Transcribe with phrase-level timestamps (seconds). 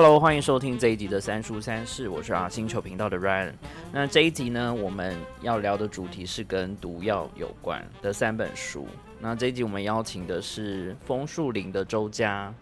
[0.00, 3.52] Hello，欢迎收听这一集的三书三世，我是啊星球频道的 Ryan。
[3.90, 8.86] 那这一集呢，我们要聊的主题是跟毒药有关的三本书。
[9.18, 12.54] 那这一集我们邀请的是枫树林的周家。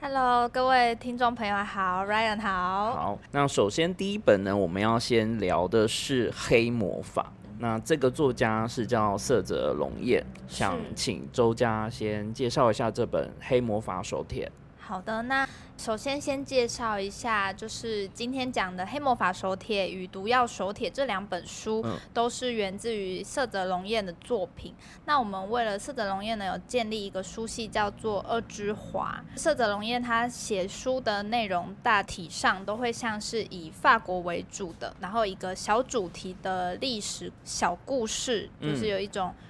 [0.00, 2.92] Hello，各位听众朋友好，Ryan 好。
[2.92, 7.30] 好，那首先第一本呢，我们要先聊的是黑魔法。
[7.58, 14.46] 那这个作家是叫色泽龙彦，想请周家先介绍一下这本《黑魔法手帖》。
[14.88, 24.74] 好的，那首先先介绍一下，就是今天讲的《黑魔法手帖》与《毒药手帖》这两本书，嗯都是源自于色泽龙彦的作品。
[25.04, 29.22] 那我们为了色泽龙彦呢，有建立一个书系，叫做《二之华》。
[29.38, 39.34] 色泽龙彦他写书的内容大体上都会像是以法国为主的，然后一个小主题的历史小故事，就是嗯有一种。
[39.38, 39.44] 嗯，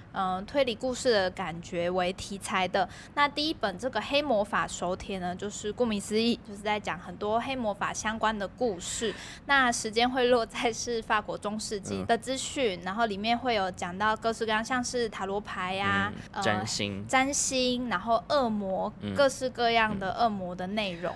[0.45, 2.87] 推理故事的感觉为题材的。
[3.15, 9.13] 那第一本这个黑魔法手帖呢，就是顾名思义，就是在讲很多黑魔法相关的故事。
[9.45, 21.15] 那时间会落在是法国中世纪嗯的资讯，然后里面会有讲到各式各样，像是塔罗牌呀、嗯占星占星，然后恶魔，嗯各式各样的恶魔的内容。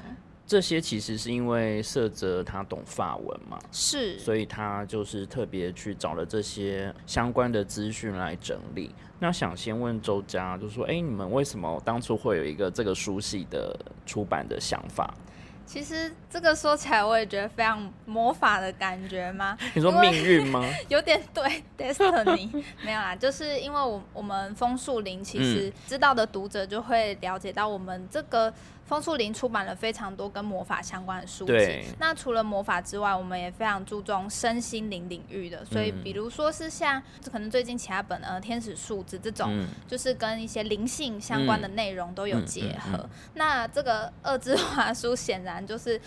[0.53, 8.93] 这些其实是因为色泽他懂法文嘛，是，所以他就是特别去找了这些相关的资讯来整理。
[9.17, 15.11] 那想先问周家，就说，哎、你们为什么当初会有一个这个书系的出版的想法？
[15.65, 19.57] 其实这个说起来，我也觉得非常魔法的感觉吗？
[19.73, 20.63] 你说命运吗？
[20.87, 28.53] 有点对 destiny 没有啦，就是因为我我们枫树林其实嗯知道的读者就会了解到，我们这个
[28.85, 31.85] 枫树林出版了非常多跟魔法相关的书籍对。
[31.99, 43.09] 那除了魔法之外，我们也非常注重身心灵领域的，所以嗯比如说是像可能最近其他本呃天使数字这种，嗯，就是跟一些灵性相关的内容都有结合。
[43.35, 45.99] 那这个二之华书显然就是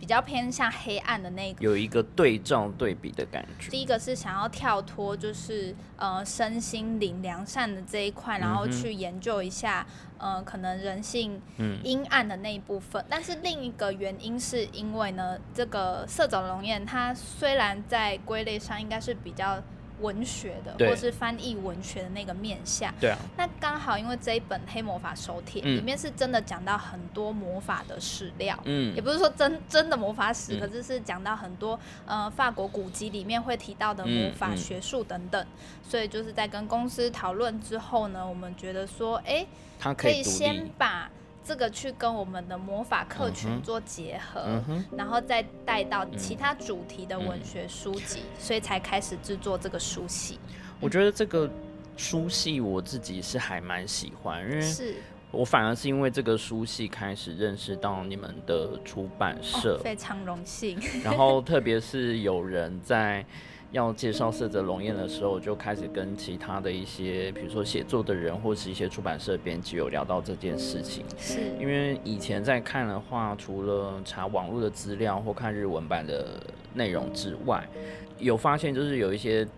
[0.00, 3.70] 比较偏向黑暗的那个有一个对照对比的感觉。
[3.70, 9.86] 第一个是想要跳脱，就是呃身心灵良善的这一块，然后去研究一下
[10.22, 13.04] 呃可能人性嗯阴暗的那一部分。
[13.10, 19.62] 但是另一个原因是因为呢，这个色走龙焰它虽然在归类上应该是比较
[20.02, 22.92] 文学的，或是翻译文学的那个面向。
[23.00, 25.78] 对啊，那刚好因为这一本《黑魔法手帖》嗯。
[25.78, 28.94] 里面是真的讲到很多魔法的史料，嗯。
[28.94, 30.60] 也不是说真真的魔法史，嗯。
[30.60, 35.46] 可是是讲到很多呃法国古籍里面会提到的魔法学术等等，
[35.82, 39.46] 所以就是在跟公司讨论之后呢，我们觉得说，哎、
[39.78, 40.68] 它可以先。
[40.78, 41.10] 把
[41.44, 44.62] 这个去跟我们的魔法客群做结合，
[44.96, 48.40] 然后再带到其他主题的文学书籍，嗯。
[48.40, 50.38] 所以才开始制作这个书系。
[50.80, 51.50] 我觉得这个
[51.96, 54.94] 书系我自己是还蛮喜欢，因为是。
[55.30, 59.78] 我反而是因为这个书系开始认识到你们的出版社。
[59.80, 60.78] 哦，，非常荣幸。
[61.02, 63.24] 然后特别是有人在
[63.72, 71.04] 要介绍色泽龙艳的时候，就开始跟其他的一些，比如说写作的人或是一些出版社编辑有聊到这件事情。
[71.16, 76.38] 是因为以前在看的话，除了查网络的资料或看日文版的
[76.74, 77.66] 内容之外，
[78.18, 79.48] 有发现就是有一些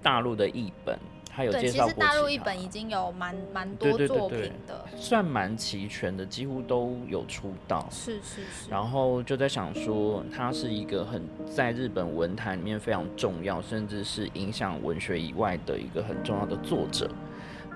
[0.00, 0.96] 大陆的译本，
[1.36, 7.88] 对，其介绍过实大陆一本已经有蛮蛮多作品的，算蛮齐全的，几乎都有出道。
[7.90, 8.70] 是是是。
[8.70, 11.22] 然后就在想说，他是一个很
[11.52, 17.10] 在日本文坛里面非常重要，甚至是影响文学以外的一个很重要的作者。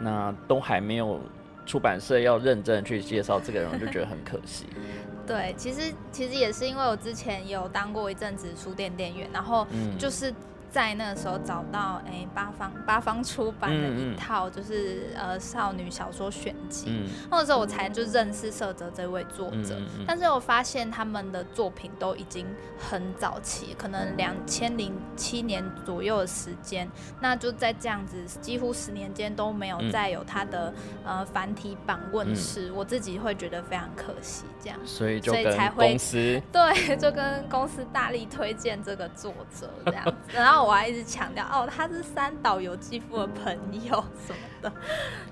[0.00, 1.18] 那都还没有
[1.66, 4.64] 出版社要认真去介绍这个人，我就觉得很可惜。
[5.26, 10.32] 对，其实其实也是因为我之前有当过一阵子书店店员，然后嗯，就是
[10.70, 17.08] 在那个时候找到哎八方八方出版的一套就是呃少女小说选集，嗯。
[17.30, 19.76] 那个时候我才就认识色泽这位作者。
[20.06, 22.46] 但是我发现他们的作品都已经
[22.78, 26.88] 很早期，可能两千零七年左右的时间，
[27.20, 30.72] 那就在这样子几乎十年间都没有嗯再有他的、
[31.04, 34.44] 呃繁体版问世，我自己会觉得非常可惜。
[34.60, 44.72] 这样，所以就所以才跟会公司 对，就跟公司大力推荐这个作者这样子， 然后我还一直强调哦，他是三岛由纪夫的朋友 什么的。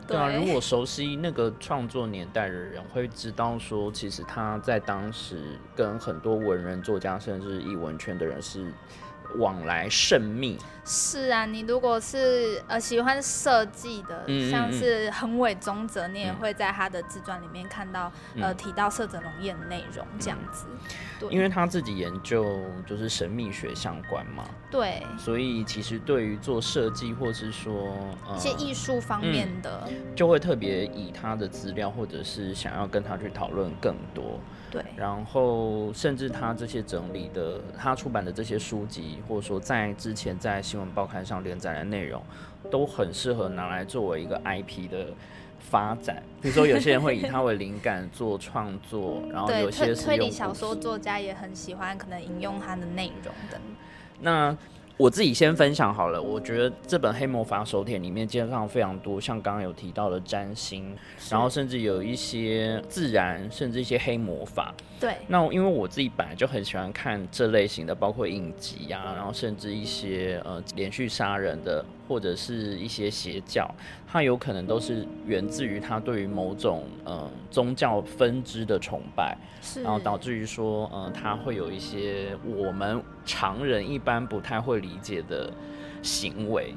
[0.07, 8.73] 对啊，如果熟悉那个创作年代的人会知道说，其实他在当时跟很多文人作家甚至译文圈的人是
[9.39, 10.59] 往来甚密。
[10.89, 18.05] 是啊，你如果是呃喜欢设计的，嗯嗯像嗯是横尾宗泽，你也嗯会在他的自传里面看到、
[18.41, 20.67] 呃嗯提到色泽龙彦的内容这样子。
[21.19, 25.03] 对，因为他自己研究就是神秘学相关嘛，对。
[25.19, 27.97] 所以其实对于做设计或是说
[28.29, 34.39] 呃一些艺术方面的，就会特别以他的资料，或者是想要跟他去讨论更多。
[34.71, 42.23] 对然后甚至他这些整理的，他出版的这些书籍，或者说在之前在新闻报刊上连载的内容，
[42.71, 45.09] 都很适合拿来作为一个 IP 的
[45.61, 46.23] 发展。
[46.43, 53.61] 比如说，有些人会以他为灵感做创作，然后有些推推理小说作家也很喜欢，可能引用他的内容等。
[54.21, 54.57] 那
[54.99, 60.97] 我自己先分享好了，我觉得这本《黑魔法手帖》里面介绍非常多，像刚刚有提到的占星，
[61.31, 64.75] 然后甚至有一些自然，甚至一些黑魔法。
[64.99, 73.69] 对那因为我自己本来就很喜欢看这类型的，包括影集啊，然后甚至一些呃连续杀人的，或者是一些邪教，
[74.07, 79.37] 它有可能都是源自于他对于某种呃宗教分支的崇拜，
[79.83, 85.53] 然后导致于说呃他会有一些我们常人一般不太会理解的
[86.03, 86.75] 行为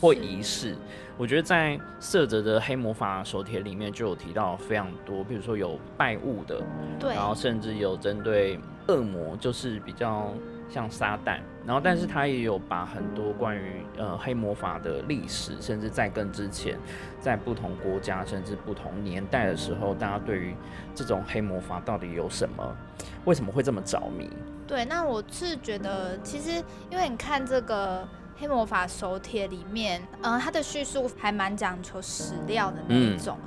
[0.00, 0.76] 或仪式。
[1.18, 6.60] 我觉得在色泽的黑魔法手帖里面就有提到非常多，比如说有拜物的，
[6.98, 8.58] 对然后甚至有针对
[8.88, 10.32] 恶魔，就是比较
[10.70, 16.78] 像撒旦，然后但是他也有把很多关于呃黑魔法的历史，甚至在更之前，
[17.20, 20.54] 在不同国家甚至不同年代的时候，大家对于
[20.94, 22.76] 这种黑魔法到底有什么，
[23.24, 24.28] 为什么会这么着迷？
[24.66, 28.06] 对，那我是觉得，其实因为你看这个
[28.42, 33.38] 黑魔法手帖里面，嗯、它的叙述还蛮讲求史料的那一种。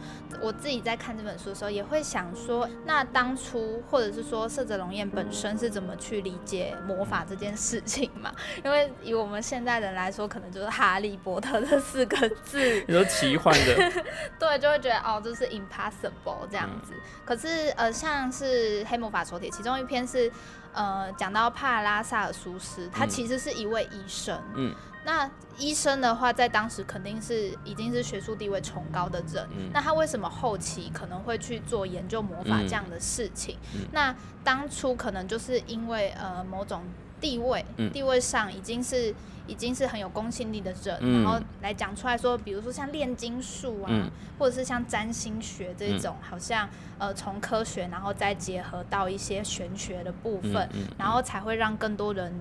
[0.42, 8.32] 我自己在看这本书的时候，也会想说，那当初或者是说色泽龙彦本身是怎么去理解魔法这件事情嘛？
[8.64, 14.04] 因为以我们现代人来说，可能就是哈利波特这四个字，你说奇幻的，
[14.40, 16.94] 对，就会觉得哦，这是 impossible 这样子。
[16.94, 20.32] 嗯可是呃，像是黑魔法手帖，其中一篇是
[20.76, 24.40] 呃讲到帕拉萨尔苏斯，他嗯其实是一位医生。
[24.56, 24.76] 嗯
[25.08, 25.30] 那
[25.60, 29.48] 医生的话，在当时肯定是已经是学术地位崇高的人。
[29.56, 33.58] 嗯那他为什么后期可能会去做研究魔法嗯这样的事情？
[33.76, 36.82] 嗯那当初可能就是因为呃某种
[37.26, 37.92] 地位，嗯。
[37.92, 39.12] 地位上已经是
[39.48, 41.24] 已经是很有公信力的人，嗯。
[41.24, 44.12] 然后来讲出来说，比如说像炼金术啊，嗯。
[44.38, 46.70] 或者是像占星学这种，好像
[47.00, 50.70] 呃从科学然后再结合到一些玄学的部分，
[51.00, 52.32] 然后才会让更多人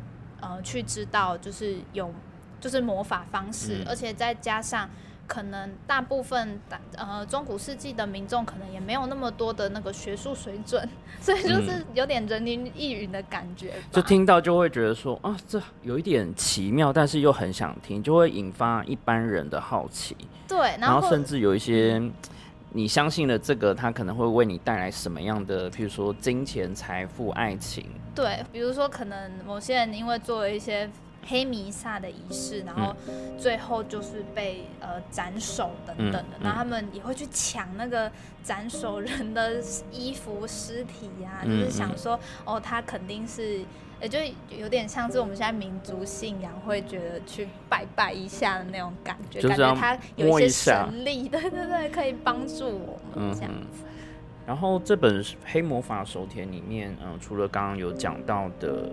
[0.41, 2.13] 呃去知道，就是有
[2.61, 3.87] 就是魔法方式，嗯。
[3.89, 4.91] 而且再加上。
[5.27, 10.89] 可能大部分大呃中古世纪的民众可能也没有那么多的那个学术水准，
[11.21, 13.77] 所以就是有点人云亦云的感觉吧。
[13.93, 20.17] 就听到就会觉得说啊，这有一点奇妙，但是又很想听，就会引发一般人的好奇，
[20.47, 22.03] 对，然后甚至有一些。
[22.77, 27.87] 你相信了这个，它可能会为你带来什么样的，譬如说金钱、财富、爱情，
[28.17, 30.91] 对，比如说可能某些人因为做了一些
[31.27, 32.95] 黑弥撒的仪式，然后
[33.39, 36.37] 最后就是被呃斩首等等的。
[36.39, 38.11] 嗯，那、他们也会去抢那个
[38.43, 43.65] 斩首人的衣服、尸体呀、嗯就是想说哦，他肯定是。
[44.03, 44.19] 也就
[44.51, 53.85] 有点像是我们现在民族信仰会觉得去拜拜一下的那种感觉，感觉他有一些神力，对对对，可以帮助我们这样嗯子。
[54.47, 58.91] 然后这本黑魔法手帖里面，嗯、除了刚刚有讲到的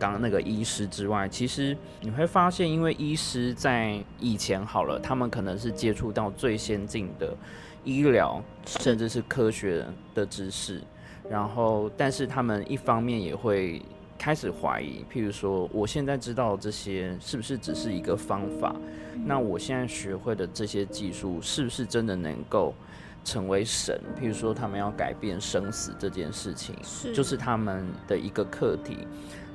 [0.00, 7.36] 刚刚那个医师之外，其实你会发现，因为医师在以前好了，他们可能是接触到最先进的
[7.84, 10.82] 医疗，甚至是科学的知识，
[11.28, 13.80] 然后但是他们一方面也会。
[14.22, 18.76] 开始怀疑，譬如说，我现在知道这些是不是只是一个方法？
[19.24, 22.74] 那我现在学会的这些技术，是不是真的能够
[23.24, 23.98] 成为神？
[24.20, 29.08] 譬如说，他们要改变生死这件事情，是就是他们的一个课题。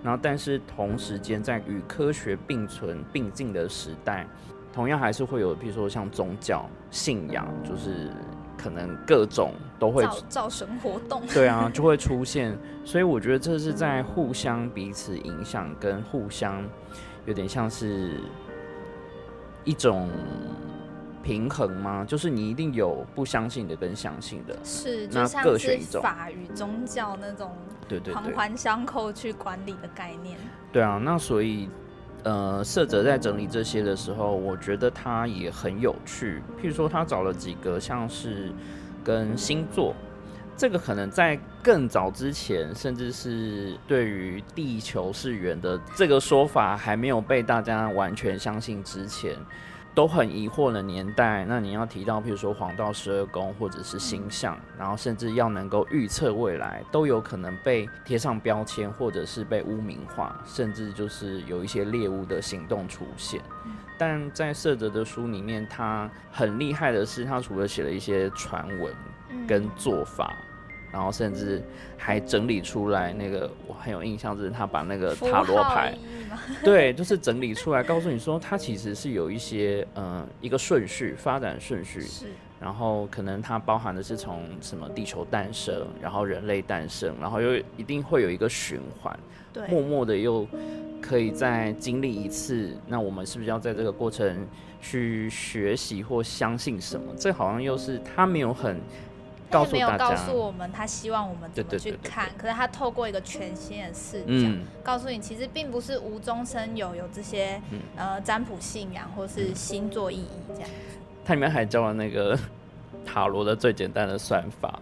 [0.06, 4.28] 然后，但是同时间在与科学并存并进的时代，
[4.72, 8.12] 同样还是会有，譬如说像宗教信仰，就是
[8.56, 12.56] 可能各种都会造造神活动，对啊，就会出现。
[12.86, 16.64] 所以我觉得这是在互相彼此影响，跟互相
[17.26, 18.20] 有点像是
[19.64, 20.08] 一种
[21.26, 22.06] 平衡吗？
[22.08, 27.52] 就是你一定有不相信的跟相信的，是，那就像是各选一种法与宗教那种
[27.88, 30.38] 对对环，环相扣去管理的概念。
[30.72, 31.02] 对啊。
[31.04, 31.68] 那所以
[32.22, 36.44] 呃，色泽在整理这些的时候，我觉得他也很有趣。
[36.62, 38.52] 譬如说，他找了几个像是
[39.04, 39.96] 跟星座。
[40.58, 49.36] 这个可能在更早之前，甚至是对于地球是圆的这个说法还没有被大家完全相信之前，
[49.96, 51.46] 都很疑惑的年代。
[51.46, 63.42] 那你要提到，譬如说黄道十二宫或者是星象，然后甚至要能够预测未来，都有可能被贴上标签，或者是被污名化，甚至就是有一些猎物的行动出现。
[63.98, 68.94] 但在色泽的书里面，他很厉害的是，他除了写了一些传闻
[69.48, 70.36] 跟做法。
[70.96, 71.62] 然后甚至
[71.98, 75.94] 还整理出来那个我很有印象，就是他把那个塔罗牌，
[76.64, 82.28] 对，就是整理出来，告诉你说它其实是有一些嗯一个顺序发展顺序，是，
[82.62, 89.20] 然后可能它包含的是从什么地球诞生，然后人类诞生，然后又一定会有一个循环，
[89.52, 90.48] 对，默默的又
[91.02, 94.48] 可以再经历一次，那我们是不是要在这个过程
[94.80, 97.12] 去学习或相信什么？
[97.18, 98.80] 这好像又是他没有很。
[99.50, 104.50] 他没有告诉我们他希望我们怎么去看，可是他透过一个全新的视角，
[104.84, 107.62] 告诉你其实并不是无中生有，有这些
[107.96, 110.70] 呃占卜信仰或是星座意义这样。
[111.24, 112.38] 它里面还教了那个
[113.06, 114.80] 塔罗的最简单的算法。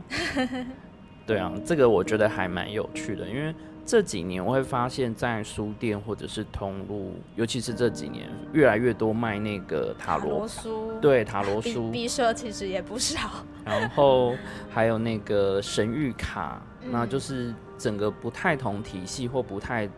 [1.26, 3.54] 对啊，这个我觉得还蛮有趣的，因为。
[3.86, 13.30] 这几年我会发现，在书店或者是通路，尤其是这几年，越来越多卖那个塔罗书，对塔罗书，毕设其实也不少。
[13.66, 14.36] 然后
[14.70, 19.90] 还有那个神谕卡，那就是整个不太同体系或不太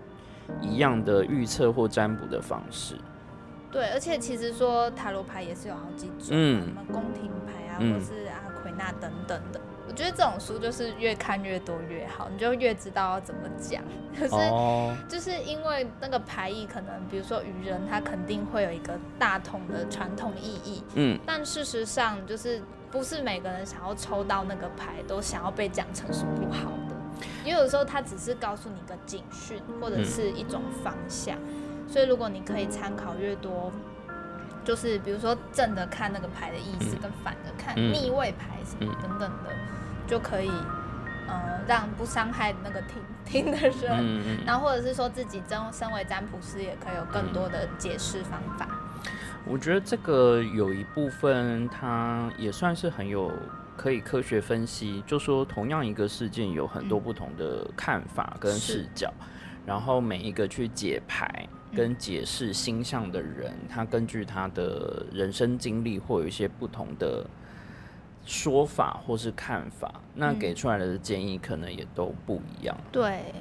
[0.62, 2.96] 一样的预测或占卜的方式。
[3.72, 9.62] 对，而且其实说塔罗牌也是有好几种，嗯，什么宫廷牌啊，或是阿奎那等等的。
[9.96, 13.82] 我觉得这种书就是越看越多越好，你就越知道要怎么讲。
[14.14, 14.36] 可是
[15.08, 20.84] 就是因为那个牌意，可能比如说愚人，他肯定会有一个大同的传统意义。
[20.96, 21.18] 嗯。
[21.25, 22.62] 但事实上，就是
[22.92, 27.25] 不是每个人想要抽到那个牌，都想要被讲成是不好的。
[27.46, 31.38] 因为有时候他只是告诉你一个警讯，或者是一种方向。
[31.88, 33.72] 所以如果你可以参考越多，
[34.66, 39.56] 就是比如说正的看那个牌的意思，跟反的看逆位牌什么等等的。
[40.08, 40.50] 就可以，
[41.28, 48.68] 呃，让不伤害那个听 听的人，然后或者是说自己真身为占卜师，也可以有更多的解释方法。
[49.48, 53.32] 我觉得这个有一部分，它也算是很有
[53.76, 59.12] 可以科学分析，就说同样一个事件有很多不同的看法跟视角，
[59.66, 67.26] 然后每一个去解牌跟解释星象的人，他根据他的人生经历或有一些不同的。
[68.25, 72.75] 说法或是看法，那给出来的建议可能也都不一样。
[72.91, 73.34] 对，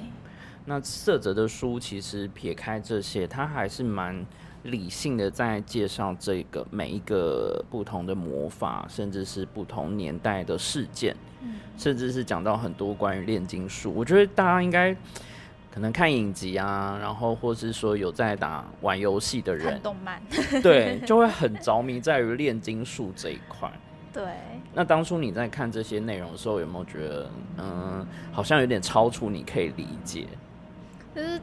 [0.65, 4.25] 那色泽的书其实撇开这些，它还是蛮
[4.63, 11.15] 理性的，在介绍这个每一个不同的魔法，甚至是不同年代的事件，
[11.77, 13.91] 甚至是讲到很多关于炼金术。
[13.95, 14.95] 我觉得大家应该
[15.71, 20.21] 可能看影集啊，然后或是说有在打玩游戏的人，动漫，
[20.63, 23.71] 对，就会很着迷在于炼金术这一块。
[24.15, 24.23] 对，
[24.73, 30.25] 那当初你在看这些内容的时候，有没有觉得，嗯，好像有点超出你可以理解？
[31.13, 31.41] 就是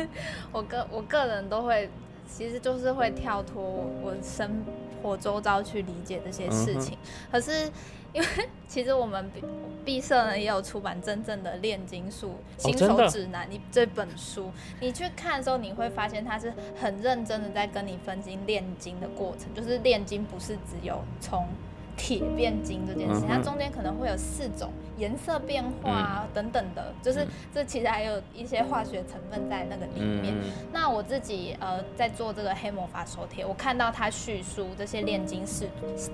[0.50, 1.90] 我个我个人都会，
[2.26, 4.64] 其实就是会跳脱我生
[5.02, 6.96] 活周遭去理解这些事情。
[7.30, 7.70] 可是
[8.14, 8.26] 因为
[8.66, 9.42] 其实我们毕
[9.84, 14.50] 毕设呢也有出版真正的炼金术新手指南，你这本书
[14.80, 16.50] 你去看的时候，你会发现它是
[16.80, 21.46] 很认真的在跟你分析炼金的过程，就是炼金不是只有从
[21.96, 30.34] 铁变金这件事，它中间可能会有四种颜色变化啊等等的，就是这其实还有一些化学成分在那个里面。
[30.72, 35.68] 那我自己呃在做这个黑魔法手帖，我看到他叙述这些炼金士、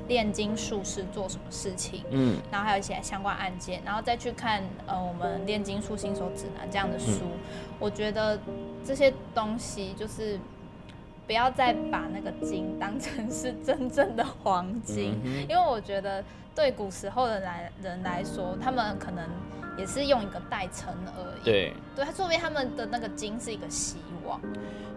[0.08, 7.22] 炼金术士做什么事情，嗯，然后还有一些相关案件，然后再去看呃我们炼金术新手指南这样的书，
[7.78, 8.38] 我觉得
[8.84, 10.38] 这些东西就是。
[11.30, 15.14] 不要再把那个金当成是真正的黄金，
[15.49, 16.25] 因为我觉得
[16.56, 19.25] 对古时候的来人来说，他们可能
[19.78, 21.44] 也是用一个代称而已。
[21.44, 24.40] 对，对，它说明他们的那个金是一个希望。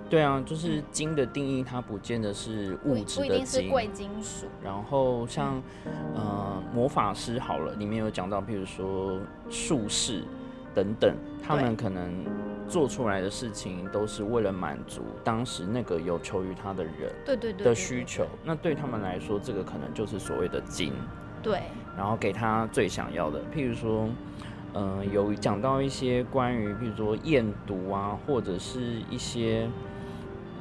[0.10, 4.48] 对啊，就是金的定义，它不见得是物质的金，是贵金属。
[4.64, 5.62] 然后像
[6.16, 9.20] 呃魔法师好了，里面有讲到，譬如说
[9.52, 10.24] 术士
[10.74, 12.26] 等等，他们可能。
[12.70, 20.94] 做出来的事情都是为了满足当时那个有求于他的人对对对的需求，那对他们来说，这个可能就是所谓的金。
[21.44, 21.62] 对，
[21.96, 24.08] 然后给他最想要的，譬如说，
[24.74, 29.68] 嗯，有讲到一些关于，譬如说验毒啊，或者是一些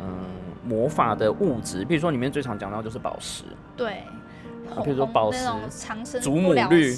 [0.02, 0.26] 嗯
[0.64, 3.44] 魔法的物质，譬如说里面最常讲到就是宝石。
[3.76, 4.02] 对。
[4.70, 6.96] 红比如说宝石长生祖母绿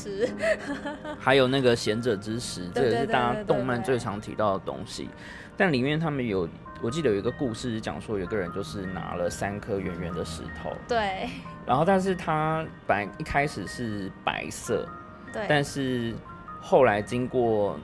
[1.19, 5.09] 还有那个贤者之石，这也是大家动漫最常提到的东西。
[5.57, 6.49] 但里面他们有，
[6.83, 11.29] 我记得有一个故事是讲说，有个人就是拿了三颗圆圆的石头，对
[11.65, 14.85] 然后但是他本来一开始是白色，
[15.33, 16.13] 对，但是
[16.61, 17.79] 后来经过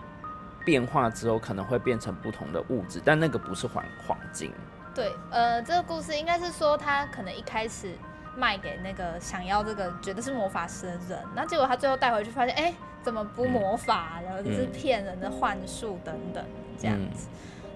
[0.64, 4.50] 变化之后，可能会变成不同的物质，但那个不是黄黄金。
[4.92, 7.94] 对，呃，这个故事应该是说他可能一开始
[8.40, 14.42] 卖给那个想要这个觉得是魔法师的人，那结果他最后带回去发现，哎、怎么不魔法了？
[14.42, 16.42] 只是嗯骗人的幻术等等
[16.78, 17.28] 这样嗯子。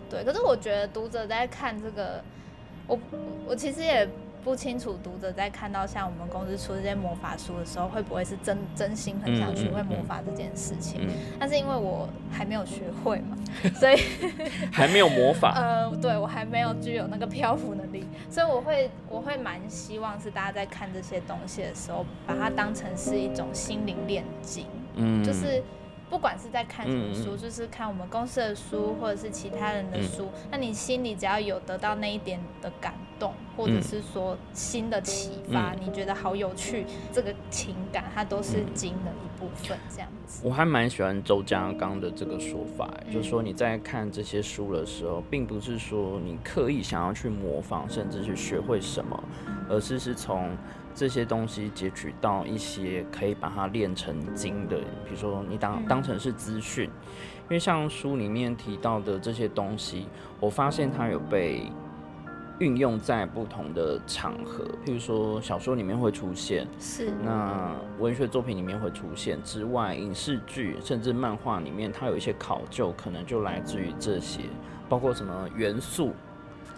[0.08, 2.24] 对，可是我觉得读者在看这个，
[2.86, 2.98] 我
[3.46, 4.08] 我其实也
[4.44, 11.00] 不清楚读者在看到像我们公司出这些魔法书的时候，会不会是真真心很想学会魔法这件事情。
[11.02, 11.08] 嗯，
[11.40, 13.36] 但是因为我还没有学会嘛，
[13.80, 13.96] 所以
[14.70, 15.54] 还没有魔法。
[15.58, 25.62] 呃，对我还没有具有那个漂浮能力，所以我会我会蛮希望是大家在看这些东西的时候，把它当成是一种心灵炼金，嗯，就是。
[26.14, 35.78] 不管是在看什么嗯书，就是看我们公司的书，或者是其他人的书，那你心里只要有得到那一点的感动，或者嗯是说新的启发，嗯。
[35.84, 40.40] 你觉得好有趣，这个情感它都是经的一部分，这样子。
[40.44, 43.12] 我还蛮喜欢周家刚的这个说法，嗯。
[43.12, 49.20] 就是说你在看这些书的时候，并不是说你刻意想要去模仿，甚至去学会什么，
[49.68, 50.56] 而是是从
[50.94, 55.86] 这些东西截取到一些可以把它练成精的，比如说你当嗯。
[55.88, 60.06] 当成是资讯，因为像书里面提到的这些东西，
[60.40, 61.70] 我发现它有被
[62.58, 74.42] 运用在不同的场合，譬如说小说里面会出现，是，那文学作品里面会出现之外，影视剧甚至漫画里面，它有一些考究，可能就来自于这些，
[74.88, 76.12] 包括什么元素，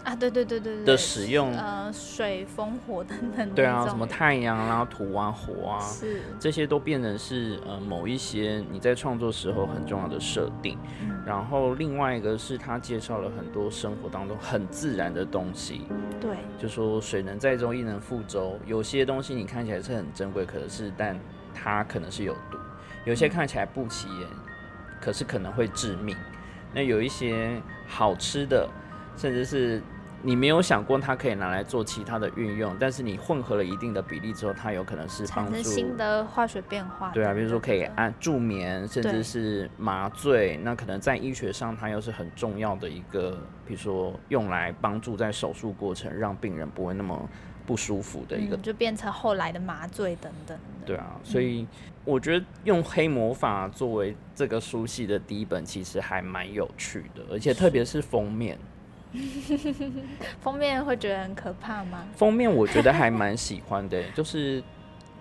[0.07, 3.49] 啊，对对对对对的使用呃，水、风、火等等。
[3.49, 10.77] 对啊，什么太阳啊、土啊、火啊，是，这些都变成是呃某一些你在创作时候很重要的设定。
[11.01, 15.81] 嗯然后另外一个是他介绍了很多生活当中很自然的东西，
[16.21, 18.57] 对，就说水能载舟，亦能覆舟。
[18.65, 21.19] 有些东西你看起来是很珍贵，可是但
[21.53, 22.57] 它可能是有毒；
[23.03, 24.27] 有些看起来不起眼，
[25.01, 26.15] 可是可能会致命。
[26.73, 28.65] 那有一些好吃的，
[29.17, 29.81] 甚至是
[30.23, 35.61] 你没有想过它可以拿来做其他的运用，但是你混合了一定的比例之后，它有可能是帮助。
[35.61, 37.11] 新的化学变化。
[37.11, 47.29] 对啊，比如说可以按助眠，甚至是麻醉，那可能在医学上它又是很重要的一个，比如说用来帮助在手术过程让病人不会那么
[47.65, 50.57] 不舒服的一个嗯，就变成后来的麻醉等等。
[50.85, 51.67] 对啊，所以
[52.05, 58.57] 我觉得用黑魔法作为这个书系的第一本，其实还蛮有趣的，而且特别是封面，
[60.41, 62.05] 封面会觉得很可怕吗？
[62.15, 64.63] 封面我觉得还蛮喜欢的， 就是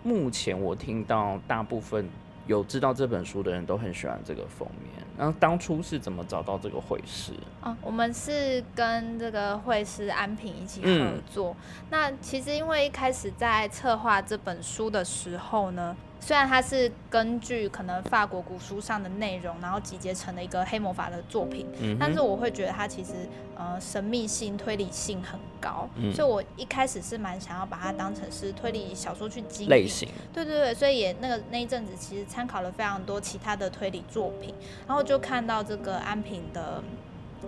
[0.03, 2.09] 目前我听到大部分
[2.47, 5.05] 有知道这本书的人都很喜欢这个封面。
[5.19, 7.33] 然后当初是怎么找到这个会师？
[7.63, 11.57] 哦，我们是跟这个会师安平一起合嗯作。
[11.89, 23.13] 那其实因为一开始在策划这本书的时候呢，虽然它是根据可能法国古书上的内容，然后集结成了一个黑魔法的作品，嗯，但是我会觉得它其实
[23.57, 26.13] 呃神秘性、推理性很高，嗯。
[26.13, 29.69] 所以我一开始是蛮想要把它当成是推理小说去经营。
[29.69, 34.55] 类型，对对对，所以也那个那一阵子其实参考了非常多其他的推理作品，
[34.87, 36.83] 然后就看到这个安平的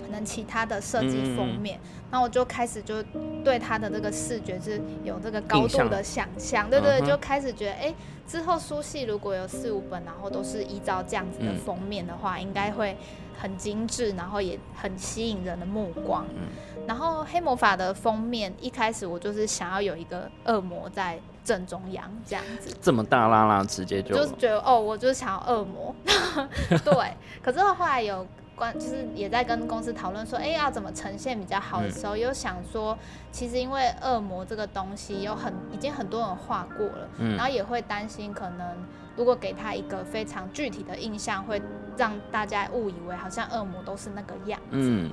[0.04, 1.78] 可能其他的设计封面，
[2.10, 3.02] 然后我就开始就
[3.44, 7.94] 对他的这个视觉是有这个高度的想象，对对就开始觉得哎，
[8.26, 12.96] 之后书系如果有四五本，然后都是依照这样子的嗯封面的话，应该会
[13.38, 16.24] 很精致，然后也很吸引人的目光。
[16.34, 16.48] 嗯
[16.88, 22.74] 然后黑魔法的封面一开始我就是想要有一个恶魔在正中央这样子。
[22.80, 25.94] 这么大拉拉，直接就就是觉得哦，我就是想要恶魔，
[26.82, 27.12] 对。
[27.42, 28.26] 可是后来有
[28.58, 32.98] 关，就是也在跟公司讨论说，哎，要怎么呈现比较好的时候，又想说，
[33.30, 37.36] 其实因为恶魔这个东西有很已经很多人画过了，嗯。
[37.36, 38.76] 然后也会担心可能
[39.16, 41.62] 如果给他一个非常具体的印象，会
[41.96, 44.66] 让大家误以为好像恶魔都是那个样子。
[44.72, 45.10] 嗯。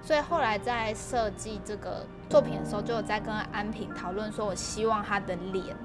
[0.00, 5.76] 所以后来在设计这个作品的时候，就有在跟安平讨论说，我希望他的脸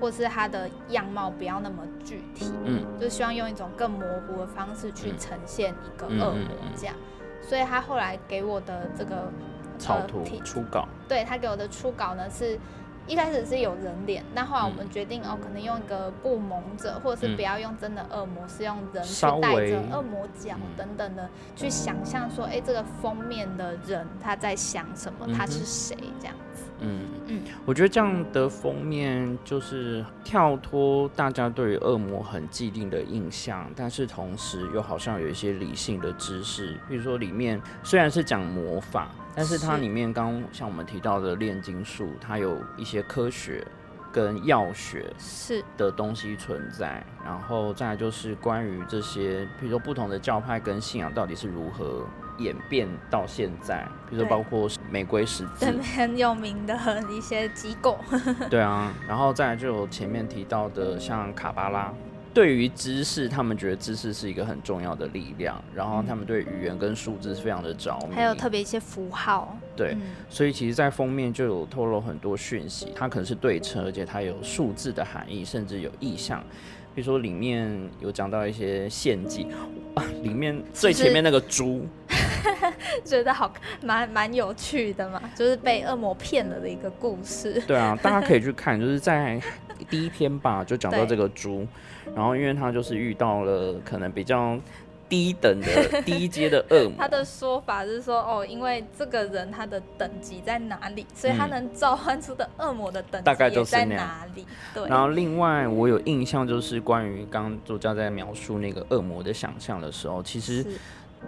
[0.00, 6.94] 或是他的样貌不要那么具体，嗯就希望用一种更模糊的方式去呈现一个嗯恶魔这样。
[7.42, 9.30] 所以他后来给我的这个
[9.78, 12.58] 草图题初稿，对他给我的初稿呢是。
[13.06, 26.64] 一开始是有人脸，但后来我嗯们决定、哦，可能用一个不蒙者，或者是嗯不要用真的恶魔，是用人去带着恶魔角嗯等等的，去想象说，哎、这个封面的人他在想什么，他是谁这样子。
[26.80, 27.00] 嗯。
[27.26, 43.66] 嗯，我觉得这样的封面就是跳脱大家对于恶魔很既定的印象，但是同时又好像有一些理性的知识，比如说里面虽然是讲魔法，但是它里面刚像我们提到的炼金术，它有一些科学
[44.10, 45.62] 跟药学是。
[45.76, 52.06] 的东西存在，然后再来就是关于这些，比如说不同的教派跟信仰到底是如何
[52.38, 56.76] 演变到现在，比如说包括玫瑰十字对，很有名的
[57.10, 57.98] 一些机构。
[58.50, 61.92] 对啊，然后再来就有前面提到的像卡巴拉。
[62.34, 76.40] 对于知识，他们觉得知识是一个很重要的力量，然后他们对语言跟数字非常的着迷，还有特别一些符号，对，嗯所以其实，在封面就有透露很多讯息，它可能是对称，而且它有数字的含义，甚至有意象。
[76.94, 77.70] 比如说里面
[78.00, 79.46] 有讲到一些献祭
[79.94, 81.86] 啊，里面最前面那个猪，
[83.04, 87.62] 觉得好蛮蛮有趣的嘛，就是被恶魔骗了的一个故事。
[87.66, 89.40] 对啊， 大家可以去看，就是在
[89.88, 91.66] 第一篇吧，就讲到对这个猪，
[92.14, 94.58] 然后因为他就是遇到了可能比较
[95.08, 104.46] 低等的低阶的恶魔 他，的说法是说，哦，因为这个人他的等级在哪里，所以他嗯能召唤出的恶魔的等大概级也在就是那样哪里。
[104.74, 110.64] 对，然后另外我有印象就是关于刚刚作家在描述那个恶魔的想象的时候，其实。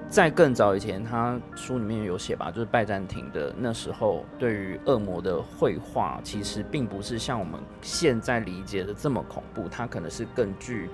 [0.08, 10.88] 在更早以前，他书里面有写吧，就是拜占庭的那时候，对于恶魔的绘画，其实并不是像我们现在理解的这么恐怖，它可能是更具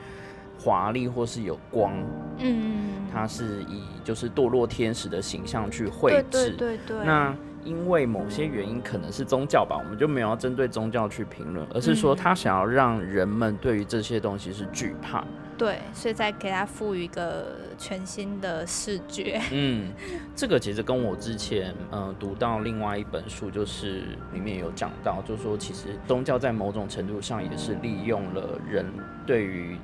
[0.66, 1.92] 华丽或是有光，
[2.38, 6.50] 嗯，它是以就是堕落天使的形象去绘制。
[6.50, 15.24] 对对对，那因为某些原因，可能是宗教吧，我们就没有要针对宗教去评论，而是说嗯他想要让人们对于这些东西是惧怕。
[15.57, 17.46] 对，所以再给他赋予一个
[17.79, 19.40] 全新的视觉。
[19.52, 19.92] 嗯，
[20.35, 24.02] 这个其实跟我之前呃读到另外一本书，就是
[24.35, 28.85] 里面有讲到，就是说其实宗教在某种程度上也是利用了人
[29.24, 29.79] 对于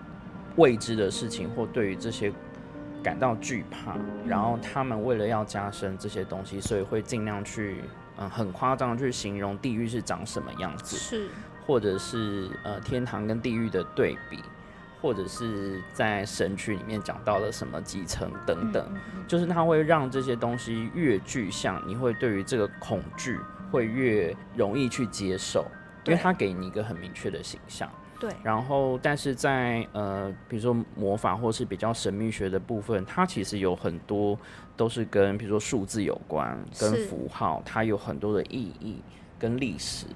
[0.57, 2.33] 未知的事情或对于这些
[3.03, 7.83] 感到惧怕，然后他们为了要加深这些东西，所以会尽量去
[8.19, 11.29] 嗯、很夸张地去形容地狱是长什么样子，是，
[11.67, 14.39] 或者是呃天堂跟地狱的对比。
[15.01, 18.87] 或者是在神曲里面讲到了什么几层等等，
[19.27, 23.37] 就是它会让这些东西越具象，你会对于这个恐惧
[23.73, 25.67] 会越容易去接受，
[26.05, 27.91] 因为对它给你一个很明确的形象。
[28.23, 34.39] 对，然后，但是在呃，比如说魔法或是比较神秘学的部分，它其实有很多
[34.77, 39.03] 都是跟比如说数字有关，跟符号，它有很多的意义
[39.41, 40.07] 跟历史。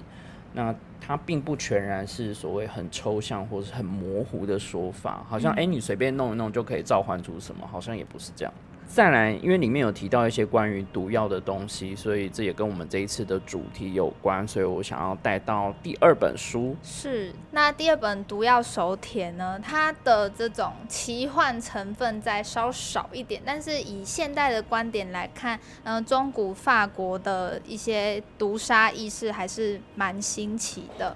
[0.53, 8.53] 那它并不全然是所谓很抽象或是很模糊的说法，好像嗯哎、诶你随便弄一弄就可以召唤出什么，好像也不是这样。
[8.89, 16.73] 再来，因为里面有提到一些关于毒药的东西，所以这也跟我们这一次的主题有关，所以我想要带到第二本书。
[16.81, 17.33] 是。
[17.51, 31.15] 那第二本《毒药手帖》呢，它的这种奇幻成分再稍少一点，但是以现代的观点来看，嗯、中古法国的一些毒杀意识还是蛮新奇的。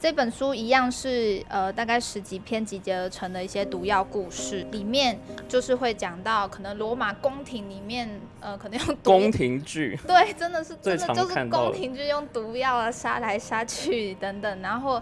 [0.00, 5.16] 这本书一样是呃大概十几篇集结而成的一些毒药故事，里面
[5.48, 15.00] 就是会讲到可能罗马宫廷里面呃可能用宫廷剧， 对，真的是真的就是宫廷剧用毒药啊杀来杀去等等，然后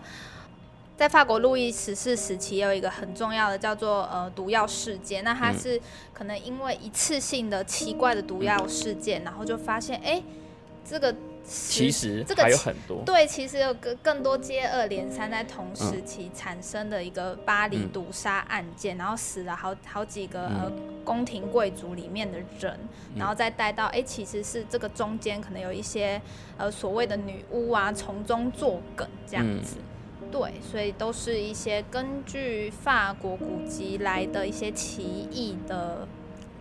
[0.98, 5.58] 在法国路易十四时期也有一个很重要的叫做呃毒药事件，那它嗯。
[5.58, 5.80] 是
[6.12, 10.22] 可能因为一次性的奇怪的毒药事件，然后就发现哎
[10.84, 13.02] 这个其实这个还有很多。
[13.04, 22.78] 对，其实有更更多接二连三在同时期产生的一个巴黎嗯毒杀案件，然后死了好好几个、呃嗯宫廷贵族里面的人，
[23.16, 26.20] 然后再带到哎、诶其实是这个中间可能有一些
[26.56, 29.78] 呃所谓的女巫啊从中作梗这样嗯子。
[30.30, 36.06] 对，所以都是一些根据法国古籍来的一些奇异的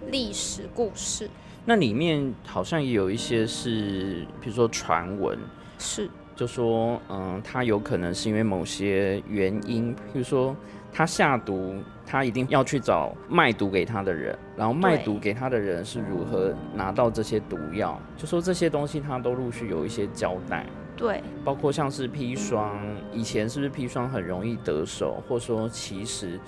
[0.07, 1.29] 历史故事。
[1.69, 5.38] 那里面好像也有一些是，比如说传闻，
[5.77, 10.55] 是，就说，嗯，他有可能是因为某些原因，比如说
[10.91, 11.75] 他下毒，
[12.08, 20.65] 他一定要去找卖毒给他的人，然后卖毒给他的人是如何拿到这些毒药，就说这些东西他都陆续有一些交代。
[20.97, 22.79] 对，包括像是砒霜，
[23.13, 26.39] 以前是不是砒霜很容易得手，或者说其实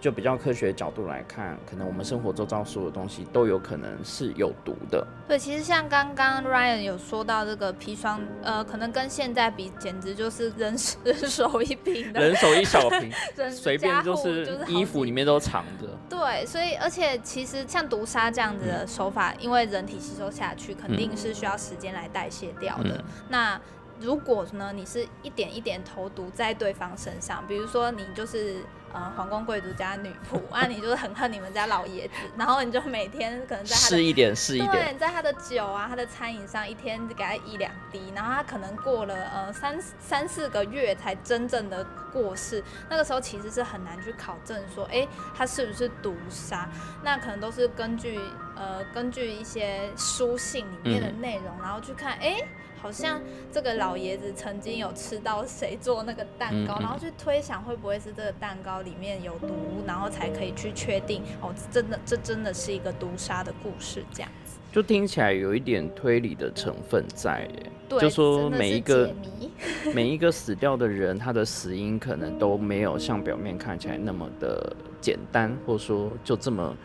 [0.00, 5.06] 就比较科学的角度来看，可能我们生活周遭所有东西都有可能是有毒的。
[5.28, 15.86] 对，其实像刚刚 Ryan 有说到这个砒霜，呃，可能跟现在比，简直就是人人手一瓶的，人手一小瓶， 人随便就是衣服里面都藏着。
[16.08, 22.96] 对，所以而且其实像毒杀这样子的手法，因为人体吸收下去，肯定是需要时间来代谢掉的。
[22.96, 23.60] 嗯那
[24.00, 46.66] 如果呢，你是一点一点投毒在对方身上，比如说你就是呃皇宫贵族家女仆， 啊，你就是很恨你们家老爷子，然后你就每天可能在他的 试一点，试一对，点，在他的酒啊，他的餐饮上一天给他一两滴，然后他可能过了呃三三四个月才真正的过世，那个时候其实是很难去考证说，哎，他是不是毒杀？
[47.02, 48.18] 那可能都是根据
[48.56, 52.38] 呃根据一些书信里面的内容，然后去看，哎。
[52.80, 53.20] 好像
[53.52, 59.48] 这个老爷子曾经有吃到谁做那个蛋糕，嗯嗯然后去推想会不会是这个蛋糕里面有毒，
[59.86, 64.58] 然后才可以去确定哦，真的这真的是一个毒杀的故事这样子。
[64.72, 67.72] 就听起来有一点推理的成分在耶。
[67.88, 69.12] 对，就说每一个
[69.92, 76.76] 每一个死掉的人，他的死因可能都没有像表面看起来那么的简单，或者说就这么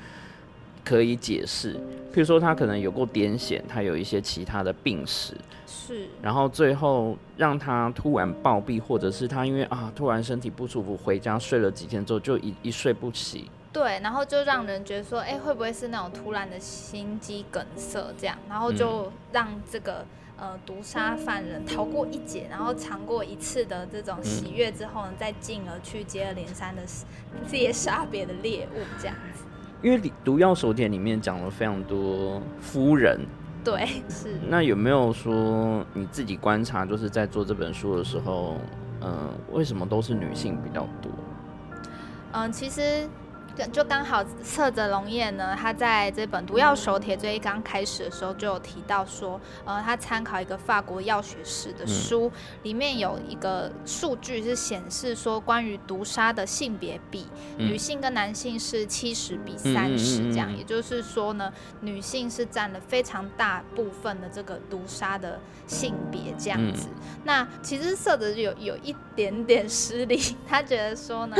[0.85, 1.73] 可以解释。
[2.13, 5.33] 譬如说，他可能有过癫痫，他有一些其他的病史，
[5.67, 13.49] 是然后最后让他突然暴毙，或者是他因为啊突然身体不舒服，回家睡了几天之后就一一睡不起。
[13.73, 20.05] 对，然后就让人觉得说，哎，会不会是那种突然的心肌梗塞这样，然后就让这个。
[20.37, 26.81] 呃，毒杀犯人逃过一劫，然后尝过一次的这种喜悦之后呢，再进而去接二连三的
[27.53, 29.44] 猎杀别的猎物，这样子。
[29.85, 33.19] 因为《毒药手典》里面讲了非常多夫人，
[33.63, 34.33] 对，是。
[34.49, 38.57] 那有没有说你自己观察，就是在做这本书的时候，
[39.01, 41.11] 嗯、为什么都是女性比较多？
[42.31, 43.07] 嗯，其实
[43.71, 52.31] 就刚好色泽龙彦呢，他在这本《毒药手帖》最刚开始的时候就有提到说，呃，他参考一个法国药学史的书，
[52.63, 66.87] 里面有一个数据是显示说，关于毒杀的性别比，嗯女性跟男性是七十比嗯三十这样，嗯也就是说呢，女性是占了非常大部分的这个毒杀的性别这样嗯子。
[67.23, 71.35] 那其实色泽有有一点点失礼，他觉得说呢，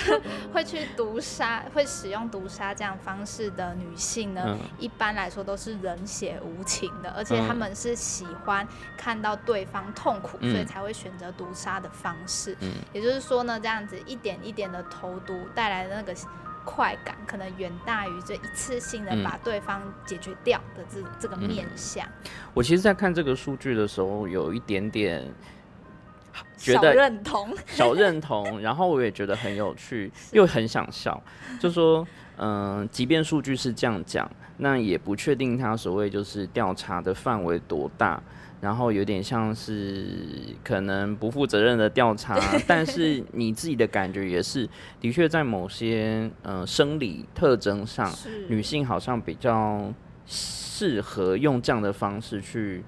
[0.52, 4.58] 会去毒杀、会使用毒杀这样方式的女性呢，嗯。
[4.78, 7.46] 一般来说都是冷血无情的，而且嗯。
[7.46, 8.66] 她们是喜欢
[8.96, 10.50] 看到对方痛苦，嗯。
[10.50, 12.56] 所以才会选择毒杀的方式。
[12.60, 12.72] 嗯。
[12.92, 16.14] 也就是说呢，这样子一点一点的投毒带来的那个
[16.64, 19.24] 快感，可能远大于这一次性的嗯。
[19.24, 22.06] 把对方解决掉的这这个面相。
[22.52, 25.26] 我其实，在看这个数据的时候，有一点点
[26.56, 31.22] 觉得认同， 小认同，然后我也觉得很有趣，又很想笑。
[31.60, 38.22] 就说，嗯、即便数据是这样讲，那也不确定他所谓就是调查的范围多大，
[38.60, 40.06] 然后有点像是
[40.64, 44.68] 可能不负责任的调查， 但是你自己的感觉也是，
[45.00, 48.12] 的确在某些呃生理特征上，
[48.48, 49.92] 女性好像比较
[50.26, 52.84] 适合用这样的方式去。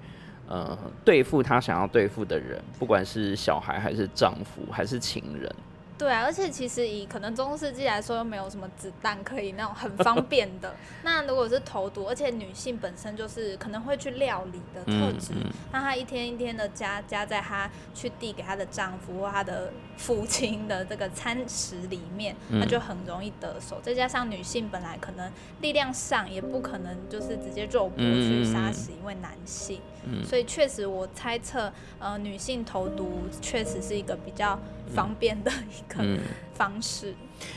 [0.51, 5.55] 呃，对付他想要对付的人，不管是小孩还是丈夫还是情人，
[6.01, 10.75] 对啊，而且其实以可能中世纪来说，又没有什么子弹可以那种很方 便的。
[11.03, 15.53] 那如果是投毒，而且女性本身就是可能会去料理的特质，嗯。
[15.71, 22.69] 那她一天一天的加加在她去递给她的丈夫或她的父亲的这个餐食里面，那嗯。
[22.69, 23.79] 就很容易得手。
[23.83, 30.25] 再加上女性本来可能力量上也不可能就是直接肉搏去杀死一位男性，嗯。
[30.25, 34.59] 所以确实我猜测，呃，女性投毒确实是一个比较
[34.95, 36.19] 方便的一个嗯，
[36.55, 37.15] 方式。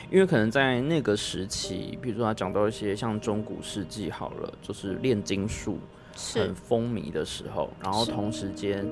[0.09, 5.77] 因为可能在那个时期，比如说他讲到一些像中古世纪好了，就是炼金术
[6.35, 8.85] 很风靡的时候，然后同时间，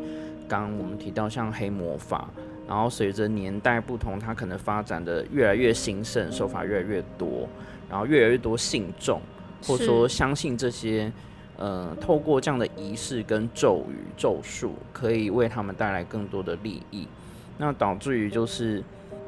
[0.47, 2.29] 刚刚我们提到像黑魔法，
[2.67, 7.47] 然后随着年代不同，它可能发展的越来越兴盛，手法越来越多，
[7.89, 9.21] 然后越来越多信众，
[9.63, 11.11] 或者说相信这些。
[11.57, 17.07] 呃，透过这样的仪式跟咒语、咒术，可以为他们带来更多的利益，
[17.59, 18.83] 那导致于就是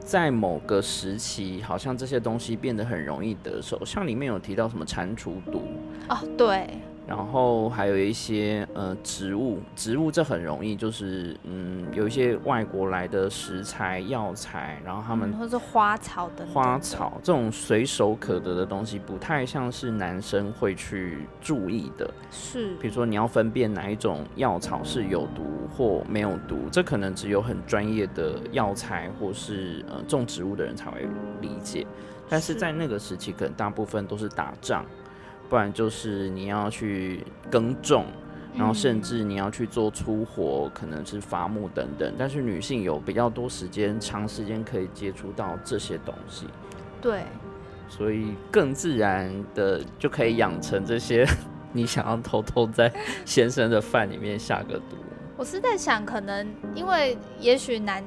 [0.06, 5.64] 在某个时期，好像这些东西变得很容易得手，像里面有提到什么蟾蜍毒，
[6.10, 6.70] 哦，对，
[7.06, 22.10] 然后还有一些呃植物，植物这很容易就是嗯有一些外国来的食材药材，然后他们嗯或是花草的花草这种随手可得的东西，不太像是男生会去注意的。
[22.32, 25.44] 是比如说你要分辨哪一种药草是有毒
[25.76, 31.06] 或没有毒，这可能只有很专业的药材或是呃种植物的人才会
[31.42, 31.86] 理解。
[32.30, 34.86] 但是是在那个时期，可能大部分都是打仗，
[35.54, 38.08] 不然就是你要去耕种，
[38.56, 42.12] 然后甚嗯至你要去做粗活，可能是伐木等等。
[42.18, 46.48] 但是女性有比较多时间，长时间可以接触到这些东西，
[47.00, 47.22] 对，
[47.88, 51.24] 所以更自然的就可以养成这些
[51.72, 52.92] 你想要偷偷在
[53.24, 54.98] 先生的饭里面下个毒。
[55.38, 58.02] 我我是在想，可能因为也许男，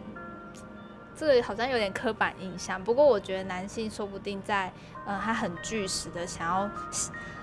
[1.15, 2.83] 这个好像有点刻板印象。
[2.83, 4.73] 不过我觉得男性说不定在，
[5.07, 6.71] 呃，他很巨实的想要。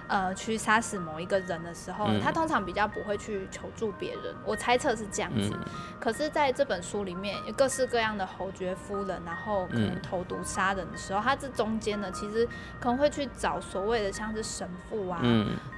[0.08, 4.36] 呃，去杀死某一个人的时候，他通常比较不会去求助别人。
[4.46, 5.52] 我猜测是这样子。
[6.00, 12.46] 可是，在这本书里面，有各式各样的侯爵夫人，然后可能投毒杀人的时候，他这中间呢，其实
[12.80, 15.22] 可能会去找所谓的像是神父啊，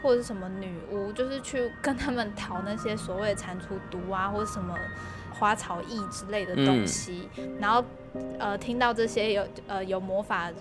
[0.02, 4.76] 或者是什么女巫，就是去跟他们讨那些所谓的蟾蜍毒啊，或者什么
[5.32, 7.30] 花草艺之类的东西。
[7.60, 7.86] 然后，
[8.40, 10.52] 呃，听到这些有呃有魔法。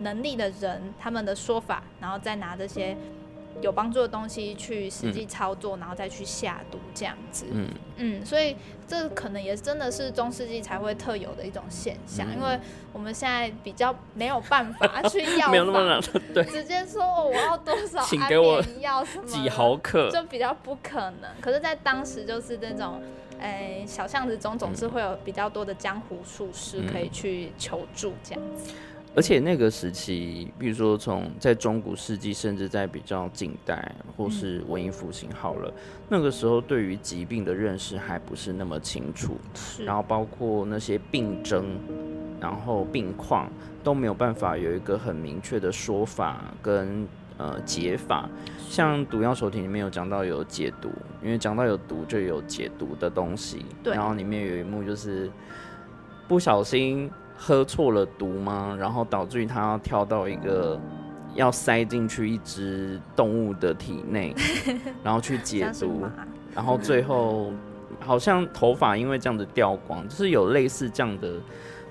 [0.00, 2.96] 能力的人，他们的说法，然后再拿这些
[3.60, 7.46] 有帮助的东西去实际操作，然后再去下毒这样子。
[7.50, 7.68] 嗯。
[8.02, 8.56] 嗯，所以
[8.88, 12.58] 这可能也真的是中世纪才会特有的一种现象，因为
[12.94, 16.00] 我们现在比较没有办法 去药房
[16.32, 16.42] 对。
[16.44, 21.30] 直接说哦我要多少请给我药什么几毫克，就比较不可能。
[21.42, 23.02] 可是，在当时就是那种
[23.38, 28.72] 诶小巷子中总是会有比较多的江湖术士可以去求助这样子。
[29.12, 35.72] 而且那个时期，比如说从在中古世纪，甚至在比较近代或是文艺复兴，好了，
[36.08, 39.36] 那个时候对于疾病的认识还不是那么清楚，
[39.84, 41.64] 然后包括那些病症，
[42.40, 43.50] 然后病况
[43.82, 47.04] 都没有办法有一个很明确的说法跟
[47.36, 48.30] 呃解法。
[48.68, 50.88] 像毒药手帖里面有讲到有解毒，
[51.20, 55.28] 因为讲到有毒就有解毒的东西，然后里面有一幕就是
[56.28, 57.10] 不小心。
[57.42, 58.76] 喝错了毒吗？
[58.78, 60.78] 然后导致于他要跳到一个
[61.34, 64.34] 要塞进去一只动物的体内，
[65.02, 66.02] 然后去解毒，
[66.54, 67.50] 然后最后
[67.98, 71.32] 好像头发因为这样子掉光，就是有类似这样的。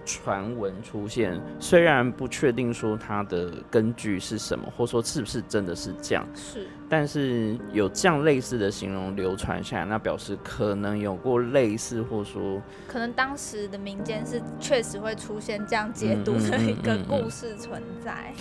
[0.06, 18.34] 传闻出现，虽然不确定说它的根据是什么，或说是不是真的是这样，是，但是有这样类似的形容流传下来，那表示可能有过类似，或者说可能当时的民间是确实会出现这样解读的一个故事存在。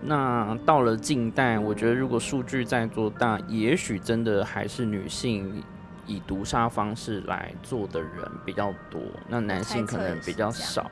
[0.00, 5.62] 那到了近代，我觉得如果数据再做大，也许真的还是女性。
[6.08, 8.10] 以毒杀方式来做的人
[8.44, 10.88] 比较多，那男性可能比较少。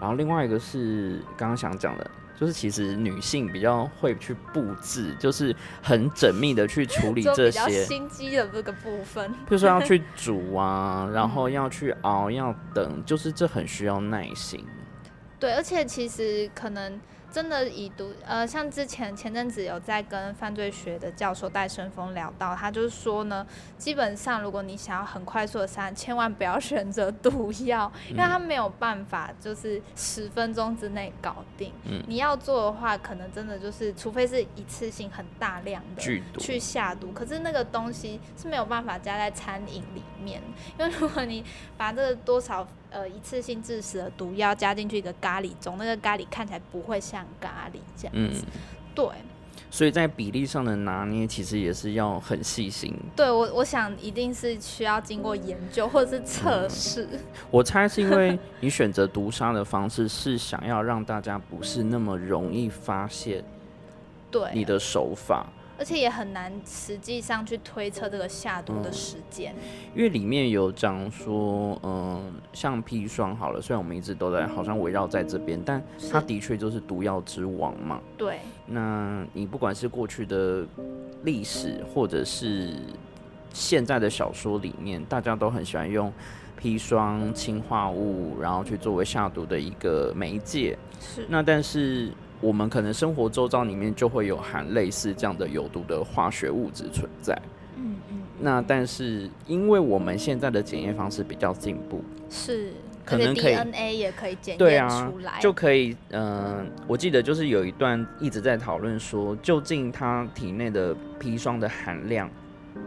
[0.00, 14.64] 然后另外一个是刚刚想讲的，就是其实女性比较会去布置，就是很缜密的去处理 这些心机的这个部分，比如说要去 煮啊，然后要去熬，要等，就是这很需要耐心。
[15.38, 17.00] 对，而且其实可能。
[17.30, 31.72] 真的以毒呃，像之前前阵子有在跟犯罪学的教授戴胜峰聊到，他就是说呢，基本上如果你想要很快速的杀，千万不要选择毒药， 因为他没有办法就是十分钟之内搞定。
[31.84, 36.00] 嗯，你要做的话，可能真的就是，除非是一次性很大量的
[36.38, 40.42] 去下毒，可是那个东西是没有办法加在餐饮里面，
[40.78, 41.44] 因为如果你
[41.76, 42.66] 把这个多少。
[42.90, 48.44] 呃，一次性致死的毒药加进去一个咖喱中，那个咖喱看起来不会像咖喱这样子。
[48.94, 49.06] 对，
[49.70, 52.94] 所以在比例上的拿捏，其实也是要很细心。
[53.14, 57.06] 对我，我想一定是需要经过研究或者是测试。
[57.50, 63.44] 我猜是因为你选择毒杀的方式，是想要让大家不是那么容易发现，
[64.30, 65.46] 对你的手法。
[65.78, 69.54] 而且也很难实际上去推测这个下毒的时间，
[69.94, 78.00] 因为里面有讲说，嗯，像砒霜好了，虽然我们一直都在好像围绕在这边，但它的确就是毒药之王嘛。
[78.16, 78.40] 对。
[78.66, 80.66] 那你不管是过去的
[81.22, 82.74] 历史，或者是
[83.52, 86.12] 现在的小说里面，大家都很喜欢用
[86.60, 90.76] 砒霜、氰化物，然后去作为下毒的一个媒介。
[91.00, 91.24] 是。
[91.28, 92.12] 那但是。
[92.40, 97.36] 我们可能生活周遭里面就会有含类似这样的有毒的化学物质存在。
[97.76, 98.22] 嗯嗯。
[98.40, 102.72] 那但是因为我们现在的检验方式比较进步，是，
[103.04, 105.96] 可能可以 DNA 也可以检验出来，就可以。
[106.10, 112.30] 嗯，我记得就是有一段一直在讨论说，究竟他体内的砒霜的含量，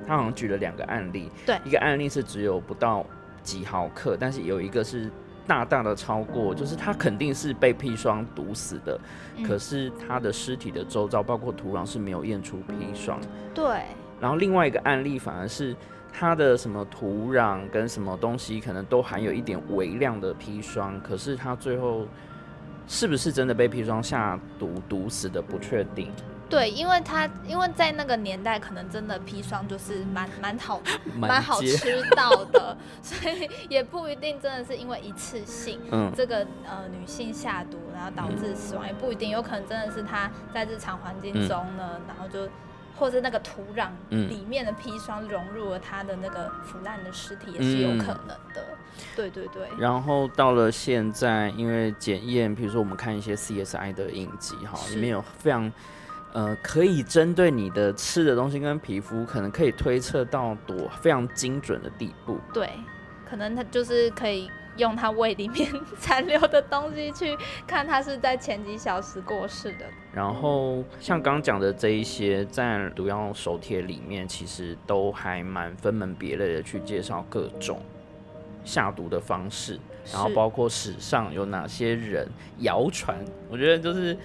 [0.07, 1.29] 他好像举了两个案例。
[1.45, 3.05] 对，一个案例是只有不到
[3.43, 5.11] 几毫克，但是有一个是。
[5.47, 8.99] 大大的超过，就是他肯定是被砒霜毒死的，
[9.45, 13.19] 可是他的尸体的周遭，包括土壤是没有验出砒霜。
[13.53, 13.81] 对。
[14.19, 15.75] 然后另外一个案例反而是
[16.13, 22.05] 他的什么土壤跟什么东西可能都含有一点微量的砒霜，可是他最后
[22.87, 26.11] 是不是真的被砒霜下毒毒死的不确定。
[26.51, 30.81] 对，因为它因为在那个年代，可能真的砒霜就是蛮蛮好
[31.17, 35.79] 蛮好吃到的， 所以也不一定真的是因为一次性
[36.13, 42.47] 这个呃女性下毒，然后导致死亡，也不一定，有可能真的是她在日常环境中呢，然后就
[42.97, 44.29] 或者那个土壤嗯。
[44.29, 48.65] 里面的砒霜融入了它的那个腐烂的尸体，也是有嗯可能的。
[49.15, 55.71] 对对对，然后到了现在，因为检验，比如说我们看一些 CSI 的影集哈，里面有非常
[56.33, 62.37] 呃可以针对你的吃的东西跟皮肤，可能可以推测到多非常精准的地步。
[62.53, 62.69] 对，
[63.29, 65.69] 可能他就是可以用他胃里面
[65.99, 69.85] 残留的东西去看他是在前几小时过世的。
[70.13, 77.81] 然后像刚刚讲的这一些，在毒药手帖里面，其实都还蛮分门别类的去介绍各种
[78.63, 79.79] 下毒的方式，
[80.11, 82.27] 然后包括史上有哪些人
[82.59, 83.17] 谣传，
[83.49, 84.17] 我觉得就是。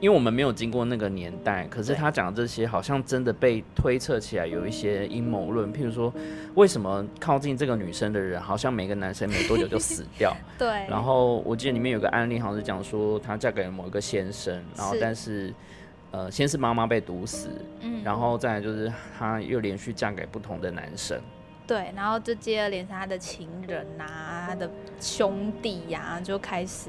[0.00, 6.12] 因为我们没有经过那个年代，可是他讲的这些好像真的被推测起来有一些阴谋论，譬如说，
[6.54, 15.52] 为什么靠近这个女生的人，好像每个男生没多久就死掉， 对，然后我记得里面有个案例，好像是讲说她嫁给了某一个先生，然后但是
[16.12, 17.48] 呃，先是妈妈被毒死，
[17.82, 21.20] 嗯，然后再来就是她又连续嫁给不同的男生，
[21.66, 26.88] 对，然后就接二连三，他的情人呐、他的兄弟呀、就开始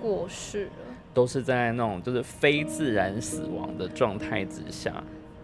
[0.00, 0.70] 过世了。
[1.16, 4.92] 都是在那种就是非自然死亡的状态之下。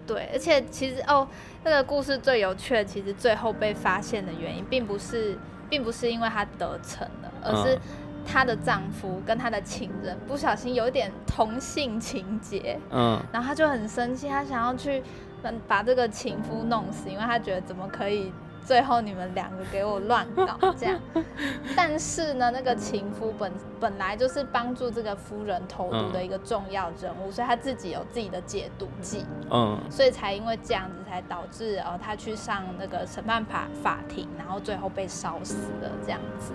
[0.07, 1.27] 对，而且其实哦，
[1.65, 5.39] 那个故事最有趣的，其实最后被发现的原因，并不是，
[5.71, 7.81] 并不是因为她得逞了，而是嗯
[8.27, 15.03] 她的丈夫跟她的情人不小心有一点同性情节，嗯，然后她就很生气，她想要去
[15.43, 18.31] 嗯把这个情夫弄死，因为她觉得怎么可以
[18.65, 20.99] 最后你们两个给我乱搞这样。
[21.77, 29.25] 但是呢，那个情夫本本来就是帮助这个夫人投毒的一个重要人物，所以他自己有自己的解毒剂。
[29.51, 36.53] 嗯，所以才因为这样子，才导致呃他去上那个审判法法庭，然后最后被烧死了这样子。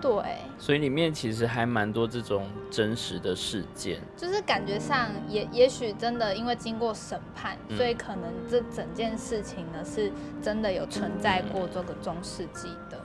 [0.00, 4.00] 对，所以里面其实还蛮多这种真实的事件。
[4.16, 10.10] 就是感觉上也也许真的因为经过审判，嗯所以可能这整件事情呢是
[10.42, 12.98] 真的有存在过这个中世纪的。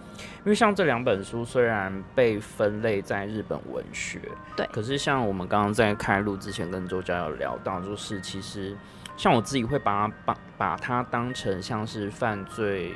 [0.45, 4.21] 因为像这两本书虽然被分类在日本文学，
[4.55, 8.77] 对可是像我们刚刚在开录之前跟周佳有聊到，就是其实
[9.17, 12.93] 像我自己会把它把把它当成像是犯罪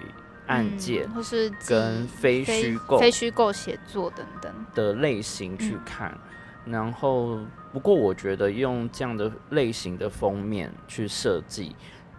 [0.47, 4.51] 案件嗯、或是跟非虚构非虚构写作等等。
[4.73, 6.17] 的类型嗯去看。
[6.65, 7.39] 然后，
[7.71, 11.73] 不过我觉得用这样的类型的封面去设计，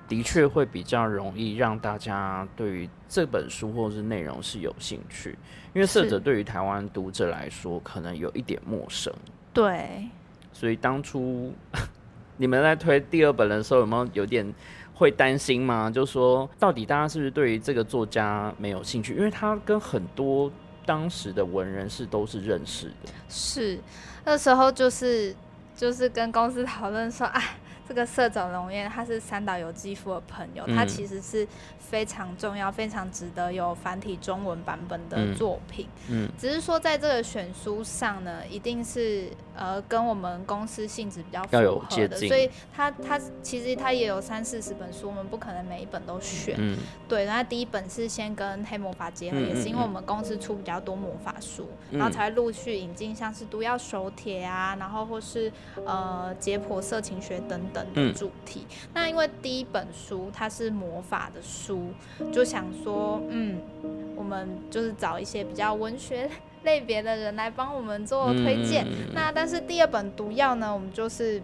[0.08, 5.36] 的确会比较容易让大家对于这本书或是内容是有兴趣，
[5.74, 9.12] 因为是色者对于台湾读者来说可能有一点陌生，
[9.52, 10.08] 对，
[10.50, 11.52] 所以当初
[12.38, 14.50] 你们在推第二本的时候，有没有有点
[14.98, 15.88] 会担心吗？
[15.88, 19.14] 就说到底大家是不是对于这个作家没有兴趣？
[19.14, 20.50] 因为他跟很多
[20.84, 23.12] 当时的文人是都是认识的。
[23.28, 23.78] 是
[24.24, 25.32] 那时候就是
[25.76, 27.56] 就是跟公司讨论说，哎，
[27.88, 31.46] 这个社长龙彦他是三岛由纪夫的朋友，他嗯其实是
[31.78, 35.86] 非常重要、非常值得有繁体中文版本的嗯作品。
[36.10, 46.54] 嗯只是说在这个选书上呢，一定是呃跟我们公司性质比较符要有合的，接近所以他他其实他也有三四十本书，我们不可能每一本都选。
[46.58, 46.78] 嗯。
[47.08, 49.82] 对，那第一本是先跟黑魔法结合，嗯也是因为嗯。
[49.82, 51.98] 我们公司出比较多魔法书，嗯。
[51.98, 55.52] 然后才会陆续引进像是毒药手帖啊，然后或是
[55.84, 58.14] 呃解剖色情学等等的嗯。
[58.14, 58.66] 主题。
[58.94, 61.88] 那因为第一本书它是魔法的书，
[62.32, 63.58] 就想说，嗯，
[64.14, 66.30] 我们就是找一些比较文学
[66.64, 68.86] 类别的人来帮我们做推荐。
[69.12, 71.40] 那但是第二本毒药呢，我们就是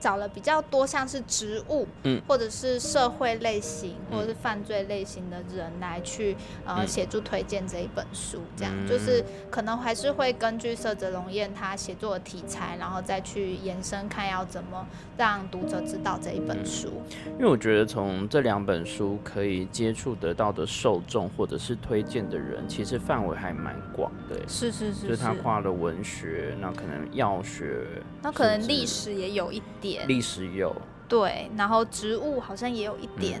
[0.00, 2.20] 找了比较多像是植物，嗯。
[2.26, 4.16] 或者是社会类型，嗯。
[4.16, 6.34] 或者是犯罪类型的人来去
[6.64, 6.88] 呃嗯。
[6.88, 8.88] 协助推荐这一本书，这样、嗯。
[8.88, 14.86] 就是可能还是会根据色泽龙彦他写作的题材，然后再去延伸看要怎么
[15.18, 17.02] 让读者知道这一本书。
[17.38, 24.36] 因为我觉得从这两本书可以接触得到的受众或者是推荐的人，其实范围还蛮广的。
[24.48, 24.70] 是。
[24.70, 25.22] 是是就是是。
[25.24, 27.84] 它跨了文学，那可能药学，
[28.22, 30.74] 那可能历史也有一点，历史有。
[31.08, 33.40] 对，然后植物好像也有一点。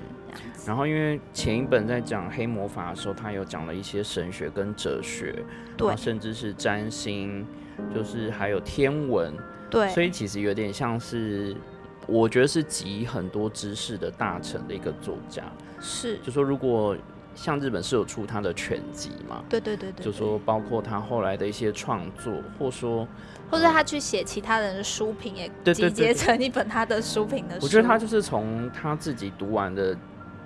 [0.66, 5.44] 然后因为前一本在讲黑魔法的时候，他有讲了一些神学跟哲学，
[5.76, 7.46] 对甚至是占星，
[7.94, 9.34] 就是还有天文，
[9.70, 11.56] 对，所以其实有点像是。
[12.06, 15.44] 我觉得是集很多知识的大成的一个作家，
[15.80, 16.96] 是，就说如果
[17.36, 23.06] 像日本是有出他的全集嘛，对对对对，就说包括他后来的一些创作，或说
[23.50, 27.66] 或者他去写其他人的书评，也集结成一本他的书评的书。
[27.66, 29.96] 我觉得他就是从他自己读完的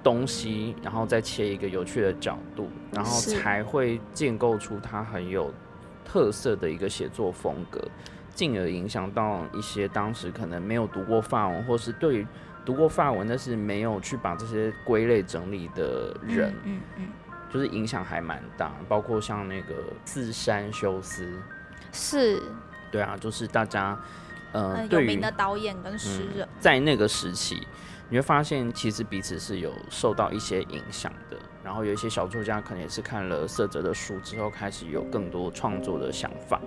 [0.02, 5.52] 东西，然后再切一个有趣的角度，然后才会建构出他很有
[6.04, 7.80] 特色的一个写作风格，
[8.34, 12.26] 进而影响到一些当时可能没有读过范文，或是对于
[12.64, 17.08] 读过法文，但是没有去把这些归类整理的人，嗯嗯，
[17.52, 18.72] 就是影响还蛮大。
[18.88, 19.74] 包括像那个
[20.06, 21.38] 四山修斯，
[21.92, 22.42] 是，
[22.94, 23.98] 对啊，就是大家，
[24.52, 27.60] 呃，有对于名的导演跟诗人，在那个时期，
[28.08, 31.36] 你会发现其实彼此是有受到一些影响的。
[31.64, 36.60] 然后有一些小作家可能也是看了色泽的书之后，开始有更多创作的想法，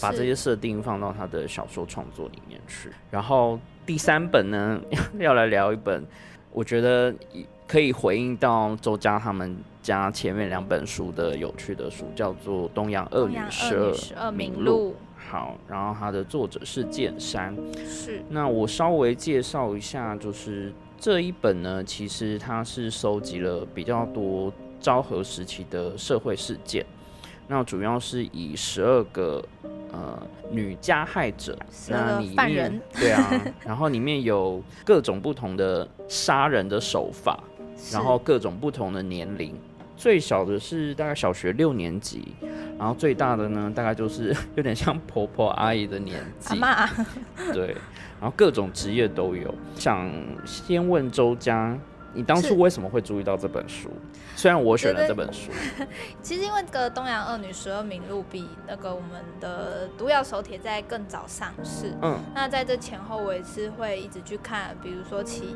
[0.00, 2.90] 把这些设定放到他的小说创作里面去。
[3.10, 4.80] 然后第三本呢，
[5.20, 6.02] 要来聊一本，
[6.52, 7.14] 我觉得
[7.68, 14.96] 可以回应到周家他们家前面两本书的有趣的书，叫做《东洋恶女十二名录》。
[15.30, 17.56] 好，然后它的作者是剑山。
[17.86, 18.20] 是。
[18.28, 20.72] 那我稍微介绍一下，就是。
[21.02, 26.84] 这一本呢，其实它是收集了比较多昭和时期的社会事件，
[27.48, 29.42] 那主要是以十二个
[29.92, 31.58] 呃女加害者，
[31.88, 37.42] 那里面对啊， 然后里面有各种不同的杀人的手法，
[37.90, 39.58] 然后各种不同的年龄，
[40.00, 42.34] 最小的是大概小学六年级，
[42.78, 46.90] 然后最大的呢，大概就是 有点像婆婆阿姨的年纪，阿妈，
[47.52, 47.76] 对。
[48.18, 49.54] 然后各种职业都有。
[49.74, 50.10] 想
[50.46, 51.78] 先问周家，
[52.14, 53.90] 你当初为什么会注意到这本书？
[54.40, 55.50] 虽然我选了这本书，
[56.22, 61.92] 其实因为这个《东洋恶女十二名录》比那个我们的《毒药手帖》在更早上市。
[62.00, 65.54] 嗯，那在这前后，我也是会一直去看，比如说其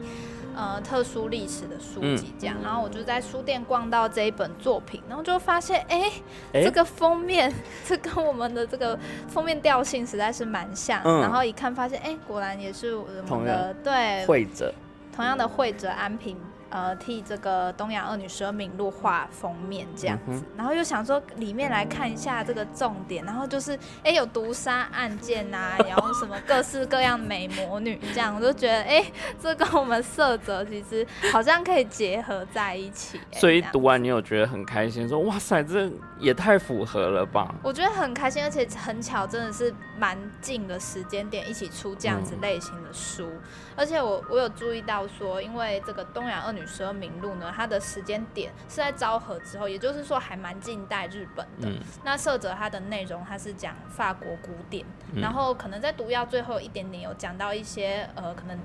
[0.55, 2.57] 呃特殊历史的书籍这样。
[2.63, 6.13] 然后我就在书店逛到这一本作品，然后就发现，哎，
[6.53, 7.51] 这个封面，
[7.89, 11.03] 这跟我们的这个封面调性实在是蛮像。
[11.23, 14.75] 然后一看发现，哎，果然也是我们的对会者，
[15.17, 16.37] 同样的会者安平。
[16.75, 29.05] 呃，替这个《东洋二女十二名录》画封面这样子，然后又想说里面来看一下这个重点，然后就是哎有毒杀案件呐，然后什么各式各样美魔女这样，我就觉得哎，
[29.41, 33.21] 这跟我们色泽其实好像可以结合在一起。
[33.31, 37.55] 所以读完你有觉得很开心，说哇塞，这也太符合了吧？
[37.63, 43.31] 我觉得很开心，而且很巧，真的是蛮近的时间点一起出这样子类型的书。
[43.77, 51.69] 而且我我有注意到说，因为这个《东洋二女十二名录》呢，它的时间点是在昭和之后，也就是说还蛮近代日本的。
[52.05, 54.85] 那色泽它的内容，它是讲法国古典，
[55.15, 58.59] 然后可能在毒药最后一点点有讲到一些呃，可能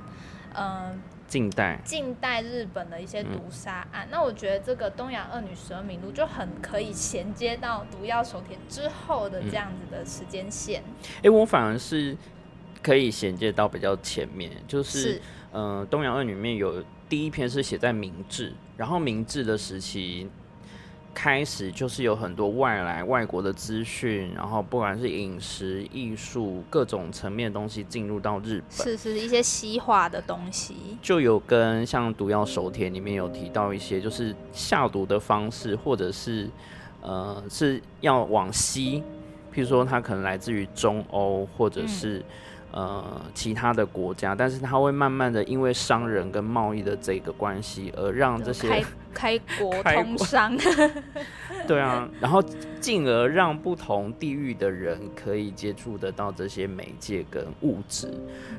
[0.55, 4.07] 嗯近代近代日本的一些毒杀案。
[4.11, 10.83] 那我觉得这个《东洋二女十二名录》就很可以衔接到毒药手帖之后的这样子的时间线。
[11.23, 12.17] 哎，我反而是。
[12.81, 15.21] 可以衔接到比较前面，就是
[15.51, 20.29] 嗯，东洋二女里面有第一篇是写在明治，然后明治的时期
[21.11, 36.47] 开始就是有很多外来外国的资讯，然后不管是饮食、艺术各种层面的东西进入到日本，是是一些西化的东西，就有跟像毒药手帖里面有提到一些，就是下毒的方式，或者是
[37.01, 39.03] 呃是要往西，
[39.51, 42.23] 譬如说它可能来自于中欧，或者是。
[42.71, 50.55] 呃，其他的国家，但是它会慢慢的因为商人跟贸易的这个关系，而让这些开开国 通商，
[51.67, 52.43] 对啊，然后
[52.79, 58.13] 进而让不同地域的人可以接触得到这些媒介跟物质，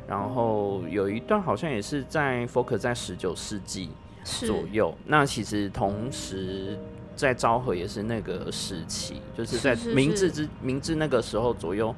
[0.08, 3.90] 然后有一段好像也是在 focus 在十九世纪
[4.24, 6.76] 左右，那其实同时
[7.14, 11.94] 在昭和也是那个时期，就是在明治之明治那个时候左右。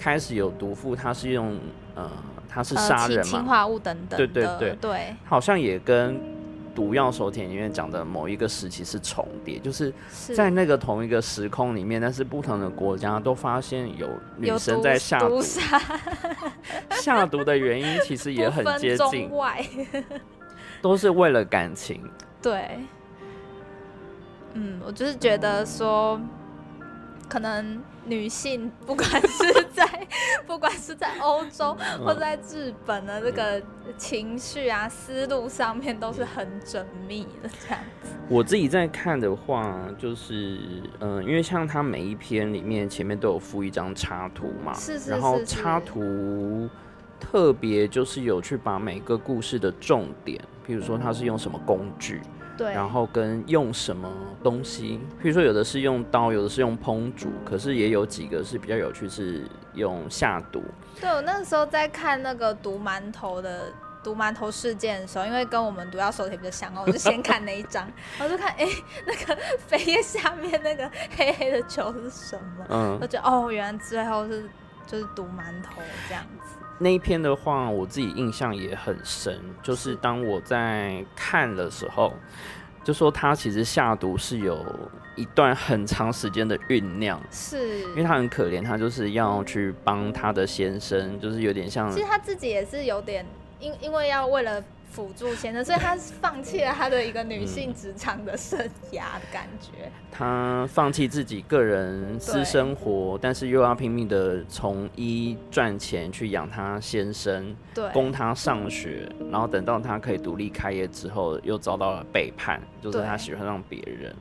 [0.00, 1.58] 开始有毒妇，他是用
[1.94, 2.10] 呃，
[2.48, 4.74] 他是杀人嘛，氰化物等等，对对对。
[4.80, 6.18] 对，好像也跟
[6.74, 9.92] 毒药手帖里面讲的某一个时期是重叠，就是
[10.34, 15.42] 在那个同一个时空里面，但是不同的国家都发现有女生在下毒，
[16.92, 19.30] 下毒的原因其实也很接近，
[20.80, 22.02] 都是为了感情。
[22.40, 22.78] 对，
[24.54, 26.18] 嗯，我就是觉得说。
[27.28, 27.80] 可能
[28.10, 29.88] 女性不管是在
[30.44, 33.62] 不管是在欧洲或在日本的这个
[33.96, 38.10] 情绪啊思路上面都是很缜密的这样子。
[38.28, 40.58] 我自己在看的话，就是
[40.98, 46.68] 嗯，因为像它每一篇里面前面都有附一张插图嘛，是是是，然后插图
[47.20, 52.20] 特别就是有去把每个故事的重点，比如说它是用什么工具。
[52.68, 54.10] 然后跟用什么
[54.42, 59.44] 东西，比如说有的是用刀，有的是用烹煮，可是也有几个是比较有趣，是
[59.74, 60.62] 用下毒。
[61.00, 67.88] 对我那个时候在看那个毒馒头的毒馒头事件的时候，因为跟我们毒药手帖比较像哦，我就先看那一张，
[68.18, 68.66] 我就看哎
[69.06, 69.38] 那个
[69.70, 72.66] 扉页下面那个黑黑的球是什么？
[72.68, 74.44] 嗯，我觉得哦，原来最后是
[74.86, 76.56] 就是毒馒头这样子。
[76.82, 82.14] 那一篇的话，我自己印象也很深，就是当我在看的时候，
[82.82, 84.64] 就说他其实下毒是有
[85.14, 87.80] 一段很长时间的酝酿，是。
[87.90, 93.26] 因为他很可怜，他就是要去帮他的先生，就是有点像其实他自己也是有点，
[93.58, 98.58] 因因为要为了辅助先生，所以他放弃了他的一个女性职场的生
[98.92, 99.90] 涯的感觉。
[100.10, 114.14] 他放弃自己个人私生活，但是又要拼命的从医赚钱去养他先生，对，供他上学，然后等到他可以独立开业之后，又遭到了背叛，就是他喜欢上别人。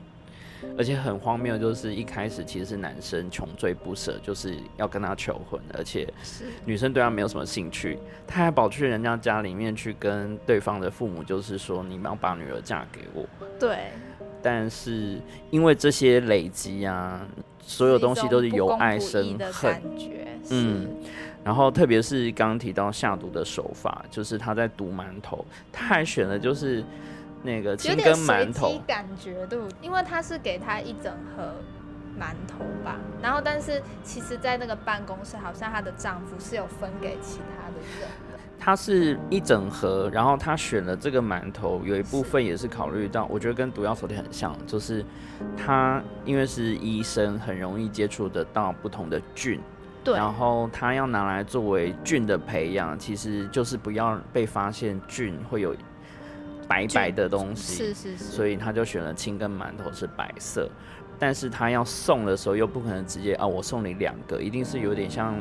[0.78, 6.08] 而且很荒谬，就是一开始其实是男生穷追不舍，就是要跟他求婚，而且
[6.66, 7.98] 女生对他没有什么兴趣，
[8.28, 13.26] 他还跑去人家家里面去跟对方的父母，就是说你们要把女儿嫁给我。
[13.60, 13.92] 对。
[14.42, 17.26] 但是因为这些累积啊，
[17.62, 19.82] 所有东西都是由爱生恨，
[20.50, 20.88] 嗯。
[21.44, 26.84] 然后特别是刚刚提到下毒的手法，就是他在毒馒头，他还选的就是。
[27.42, 31.54] 那个青跟馒头，感觉对，因为他是给他一整盒
[32.20, 38.40] 馒头吧，然后但是其实，在那个办公室，好像她的丈夫是有分给其他的人的。
[38.60, 45.06] 他是一整盒，然后他选了这个馒头，有一部分也是考虑到，我觉得跟毒药手天很像，就是
[45.56, 49.62] 他因为是医生，很容易接触得到不同的菌，
[50.04, 55.74] 对，然后他要拿来作为菌的培养，其实就是不要被发现菌会有。
[56.70, 60.70] 白白的东西，是是是，所以他就选了青跟馒头是白色，
[61.18, 65.36] 但是他要送的时候又不可能直接啊，我送你两个，一定是有点像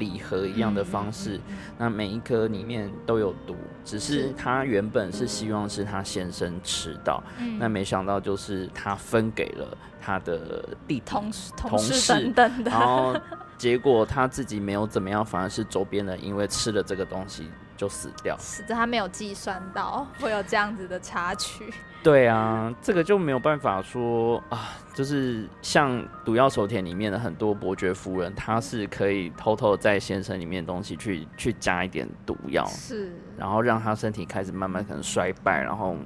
[0.00, 1.38] 礼盒一样的方式，
[1.78, 3.54] 那每一颗里面都有毒，
[3.84, 7.22] 只是他原本是希望是他先生吃到，
[7.60, 13.16] 那没想到就是他分给了他的弟弟、同事、同事等等的，然后
[13.56, 17.48] 结果他自己没有怎么样，反而是周边的因为吃了这个东西。
[17.76, 21.72] 就死掉，死的他没有计算到会有这样子的插曲。
[22.02, 25.92] 对啊，这个就没有办法说啊，就是像
[26.24, 35.96] 《毒药手田》里面的很多伯爵夫人，她是可以偷偷在先生里面的东西去去加一点毒药，是，然后让他身体开始慢慢可能衰败，然后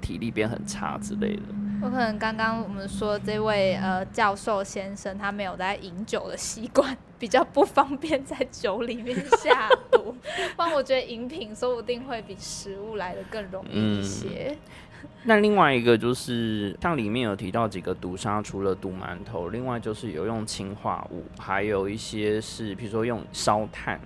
[0.00, 1.42] 体力变很差之类的。
[1.82, 10.14] 我可能刚刚我们说这位呃教授先生，他没有在饮酒的习惯，比较不方便在酒里面下毒。
[10.56, 14.56] 但我觉得饮品说不定会比食物来的更容易一些。
[15.24, 24.00] 那另外一个就是，像里面有提到几个毒杀，除了毒馒头，另外就是有用氰化物，还有一些是，比如说用烧炭。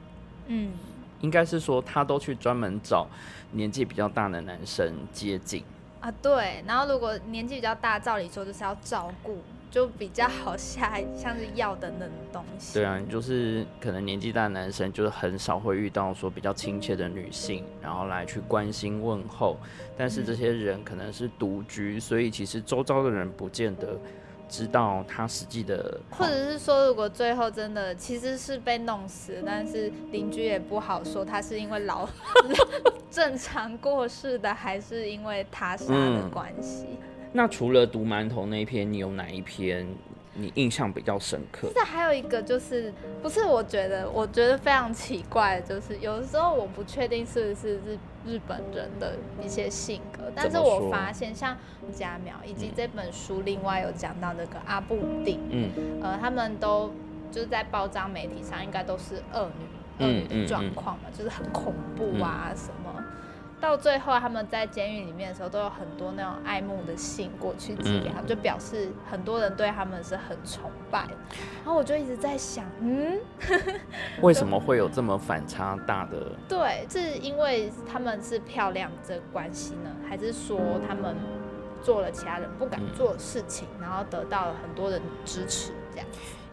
[0.46, 0.72] 嗯，
[1.20, 3.06] 应该是说他都去专门找
[3.52, 5.62] 年纪比较大的男生接近。
[6.06, 9.38] 啊，对，然后如果年纪比较大，照理说就是要照顾，
[9.72, 12.74] 就比较好下像是药等等的东西。
[12.74, 19.56] 对啊，就是可能年纪大的男生就是很少会遇到说比较亲切的女性，然后来去关心问候，
[19.98, 23.98] 但是这些人可能是独居，所以其实周遭的人不见得。
[24.48, 32.08] 知道他实际的，或者是说，如果最后真的其实是被弄死，但是邻居也不好说他是因为老
[33.10, 36.86] 正常过世的，还是因为他杀的关系。
[37.32, 39.86] 那除了毒馒头那一篇，你有哪一篇？
[40.38, 41.70] 你印象比较深刻。
[41.74, 42.92] 这还有一个就是，
[43.22, 51.56] 不是我觉得，我觉得非常奇怪，就是有的时候我不确定是不是日日本人的一些性格，但是我发现像
[51.92, 55.70] 加苗以及这本书另外有讲到那个阿布定，嗯，
[56.02, 56.90] 呃，他们都
[57.30, 63.04] 就是在报章媒体上应该都是恶女恶女的状况嘛，就是很恐怖啊什么。
[63.66, 71.00] 到最后，他们在监狱里面的时候，都有很多那种爱慕的信过去寄给他们，就表示很多人对他们是很崇拜。
[71.64, 73.18] 然后我就一直在想，嗯，
[74.22, 76.30] 为什么会有这么反差大的？
[76.48, 81.16] 对，是因为他们是漂亮这关系呢，还是说他们
[81.82, 86.06] 做了其他人不敢做的事情，然后得到了很多人支持，这样？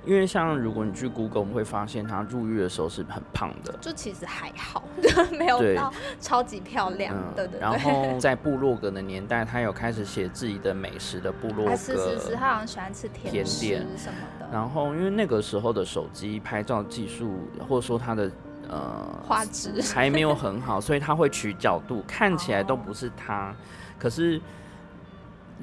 [0.06, 4.84] 因为像如果你去 Google，我们会发现他入狱的时候是很胖的，就其实还好，
[5.32, 7.60] 没有到超级漂亮，对对对。
[7.60, 14.48] 然后在部落格的年代，他有开始写自己的美食的部落格，是是是，他好像喜欢吃甜点什么的。
[14.52, 18.30] 然后因为那个时候的手机拍照技术，或者说她的
[18.68, 23.56] 呃画质还没有很好，所以他会取角度，看起来都不是他，
[23.98, 24.42] 可是。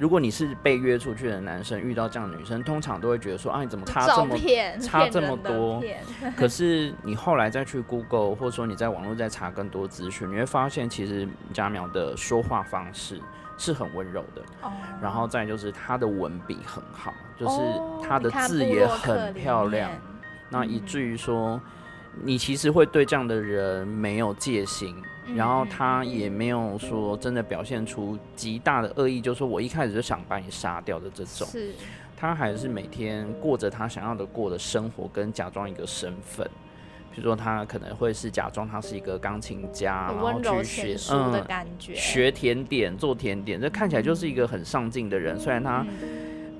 [0.01, 4.35] 如果你是被约出去的男生，遇到这样的女生，通常都会觉得说啊，你怎么差这么
[4.81, 5.79] 差这么多？
[6.35, 13.21] 可是你后来再去 Google，或者说你在网络再查更多资讯，你会发现其实佳苗的说话方式
[13.59, 14.41] 是很温柔的，
[14.99, 17.57] 然后再就是她的文笔很好，就是
[18.03, 19.91] 她的字也很漂亮，
[20.49, 21.61] 那以至于说
[22.23, 25.03] 你其实会对这样的人没有戒心，嗯
[25.35, 31.47] 然后他也没有说真的表现出极大的恶意，就是说我一开始就想把你杀掉的这种。
[31.47, 31.71] 是
[32.17, 36.47] 他还是每天过着他想要的过的生活，跟假装一个身份。
[37.13, 45.37] 比如说，他可能会是假装他是一个钢琴家，然后去学贤淑的嗯感觉，学甜点、做甜点，这看起来就是一个很上进的人。
[45.37, 45.85] 虽然他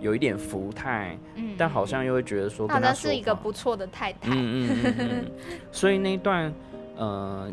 [0.02, 4.30] 有一点福态，嗯，但好像又会觉得说好跟他是一个不错的太太。
[4.30, 5.32] 嗯嗯嗯嗯，
[5.72, 6.54] 所以那一段，
[6.98, 7.50] 呃，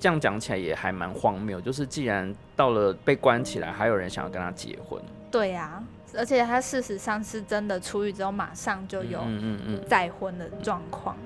[0.00, 1.60] 这样讲起来也还蛮荒谬。
[1.60, 5.80] 就是既然到了被关起来，还有人想要跟他结婚，对呀、
[6.16, 9.84] 而且他事实上是真的出狱之后马上就有嗯嗯嗯。
[9.86, 11.16] 再婚的状况。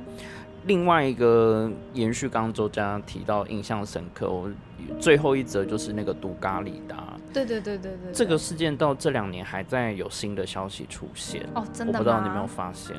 [0.66, 4.50] 另外一个延续刚刚周家提到印象深刻，我
[4.98, 11.46] 最后一则就是那个毒咖里达对对对对对，这个事件，到这两年还在有新的消息出现。
[11.54, 11.98] 哦，真的我？
[11.98, 12.98] 不知道你有没有发现，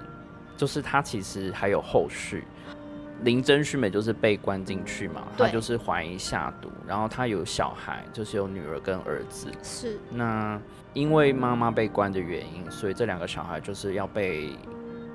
[0.56, 2.44] 就是他其实还有后续。
[3.24, 9.48] 林真须美就是被关进去嘛，她就是怀疑下毒，然后她有小孩，就是有女儿跟儿子。
[9.64, 10.60] 是那
[10.94, 14.52] 因为妈妈被关的原因，所以这两个小孩就是要被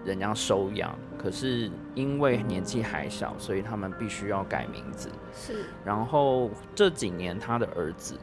[0.04, 0.98] 人家收养。
[1.18, 5.10] 可是因为年纪还小，所以他们必须要改名字。
[5.34, 8.18] 是，然后这几年他的儿子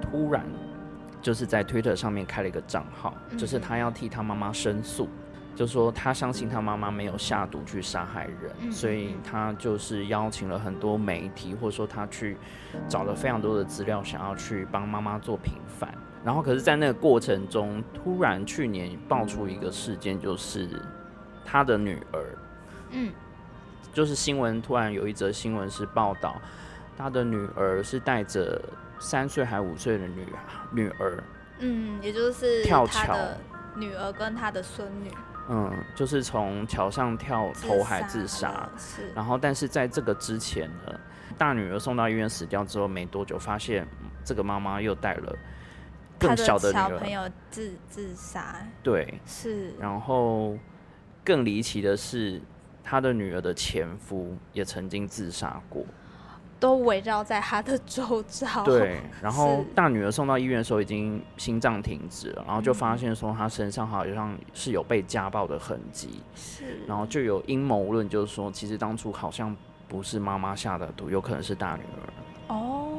[0.00, 0.44] 突然
[1.20, 5.08] 就是在 Twitter 上面开了一个账号，嗯就是他要替他妈妈申诉，
[5.54, 12.36] 就说他相信他妈妈没有下毒去杀害人，嗯所以嗯他就是邀请了很多媒体，或者说他去
[12.88, 15.92] 找了非常多的资料，想要去帮妈妈做平反。
[16.24, 20.68] 然后可是，在那个过程中，突然去年爆出一个事件，就是
[21.44, 22.38] 他的女儿
[22.90, 23.12] 嗯，
[23.92, 26.40] 就是新闻突然有一则新闻是报道，
[26.96, 28.62] 他的女儿是带着
[29.00, 30.26] 三岁还五岁的女
[30.70, 31.24] 女儿，
[31.58, 33.16] 嗯，也就是跳桥。
[33.74, 35.10] 女儿跟他的孙女
[35.48, 38.68] 嗯，就是从桥上跳投海自杀。
[38.78, 41.00] 是，然后，但是在这个之前呢，
[41.36, 45.36] 大女儿送到医院死掉之后没多久，发现嗯这个妈妈又带了
[46.18, 50.56] 更小的女小朋儿，友自自杀，对，是，然后
[51.24, 52.40] 更离奇的是，
[52.84, 55.84] 她的女儿的前夫也曾经自杀过。
[56.62, 58.62] 都围绕在他的周遭。
[58.62, 62.74] 对，然后 大女儿送到医院的时候已经心脏停止了，然后就嗯。
[62.74, 69.54] 发现说她身上好像是有被家暴的痕迹，是，然后就有阴谋论，就是说其实当初好像
[69.88, 72.91] 不是妈妈下的毒，有可能是大女儿，哦，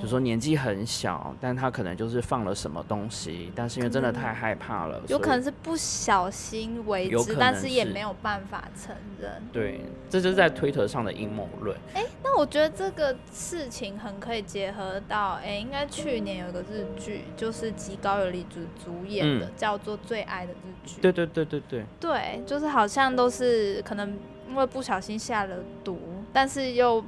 [0.00, 9.30] 就说年纪很小，但他可能就是放了什么东西，但是因为真的太害怕了，有可能是不小心为之，但是也没有办法承认。
[9.52, 11.76] 对，这就是在推特上的阴谋论。
[11.94, 20.98] 哎那我觉得这个事情很可以结合到，哎、应该去年有个日剧，就是极高有里主主演的，嗯叫做《最爱的日剧》。
[21.00, 24.16] 对对对对对，对，就是好像都是可能
[24.48, 25.98] 因为不小心下了毒，
[26.32, 27.02] 但是又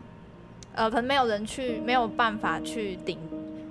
[0.75, 3.19] 呃，可能没有人去，没有办法去顶，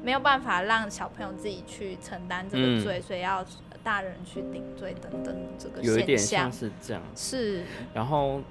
[0.04, 3.46] 没有办法让小朋友自己去承担这嗯个罪，所以要
[3.84, 6.52] 大人去顶罪等等这个有一点像。
[6.52, 7.02] 是这样。
[7.16, 8.42] 是，然后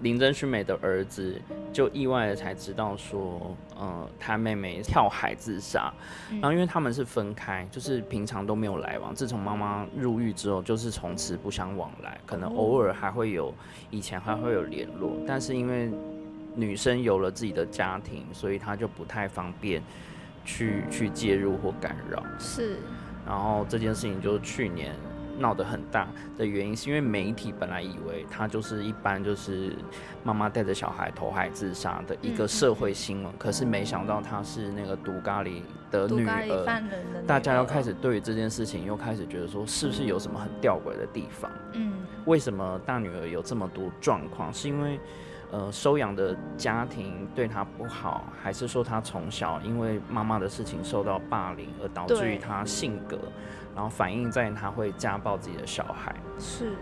[0.00, 1.40] 林真须美的儿子
[1.72, 5.92] 就意外的才知道说，呃，他妹妹跳海自杀。
[6.30, 9.14] 嗯然后因为他们是分开，就是平常都没有来往。
[9.14, 13.54] 自从妈妈入狱之后，就是从此不相往来，可能偶尔还会有，
[13.90, 15.90] 以前还会有联络，但是因为
[16.54, 19.82] 女生有了自己的家庭，所以她就不太方便
[20.44, 22.22] 去去介入或干扰。
[22.38, 22.76] 是，
[23.26, 24.94] 然后这件事情就是去年
[25.38, 29.74] 闹得很大的原因，是因为媒体本来以为她就是一般就是
[30.22, 37.24] 妈妈带着小孩投海自杀的一个社会新闻，可是没想到她是那个毒咖喱的女儿。
[37.26, 41.50] 大家又开始对于这件事情又开始觉得说，是不是有什么很吊诡的地方？
[41.72, 41.92] 嗯
[42.26, 44.52] 为什么大女儿有这么多状况？
[44.52, 45.00] 是因为
[45.50, 53.18] 呃收养的家庭对他不好，还是说他从小因为妈妈的事情受到霸凌，而导致于他性格，
[53.74, 56.14] 然后反映在他会家暴自己的小孩？
[56.38, 56.72] 是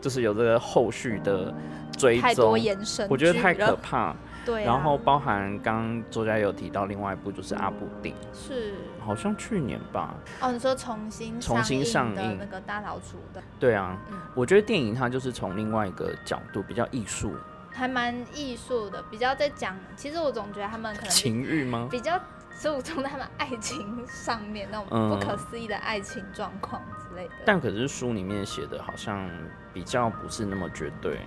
[0.00, 1.52] 就是有这个后续的
[1.96, 3.76] 追太多踪，延伸，我觉得太可。
[3.82, 4.14] 怕。
[4.46, 8.74] 对、啊，然后包含刚刚周家有提到另外一部就是阿布丁，是
[9.04, 10.14] 好像去年吧？
[10.40, 17.34] 哦，你说重新重新上映那个大老鼠的，对啊，嗯我觉得电影它就是从另外一个角度比较艺术
[17.72, 19.76] 还蛮艺术的，比较在讲。
[19.96, 21.88] 其实我总觉得他们可能情欲吗？
[21.90, 22.18] 比较
[22.58, 27.34] 注重他们爱情上面那种嗯不可思议的爱情状况之类的。
[27.44, 29.28] 但可是书里面写的好像
[29.74, 31.20] 比较不是那么绝对。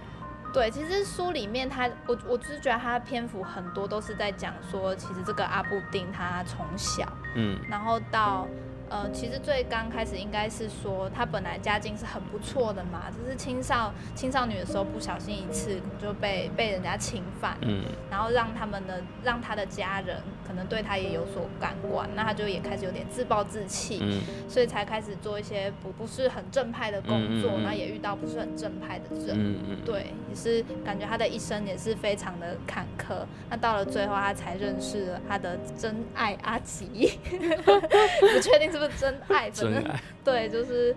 [0.51, 7.59] 对，其实书里面他，我我就是觉得他的篇幅很多都是在讲说，其实这个阿布丁他从小，嗯。
[7.69, 8.47] 然后到
[8.89, 27.11] 呃，其实最刚开始应该是说，她本来家境是很不错的嘛，只是青少青少女的时候不小心一次就被被人家侵犯，嗯然后让他们的让她的家人可能对她也有所感官，那她就也开始有点自暴自弃，嗯所以才开始做一些不不是很正派的工
[27.41, 29.35] 作，嗯嗯嗯然后也遇到不是很正派的人。
[29.37, 33.25] 嗯嗯，对，也是感觉他的一生也是非常的坎坷。
[33.49, 40.95] 那到了最后，他才认识了他的真爱阿吉， 不确定是不是真爱，反正真爱，对，就是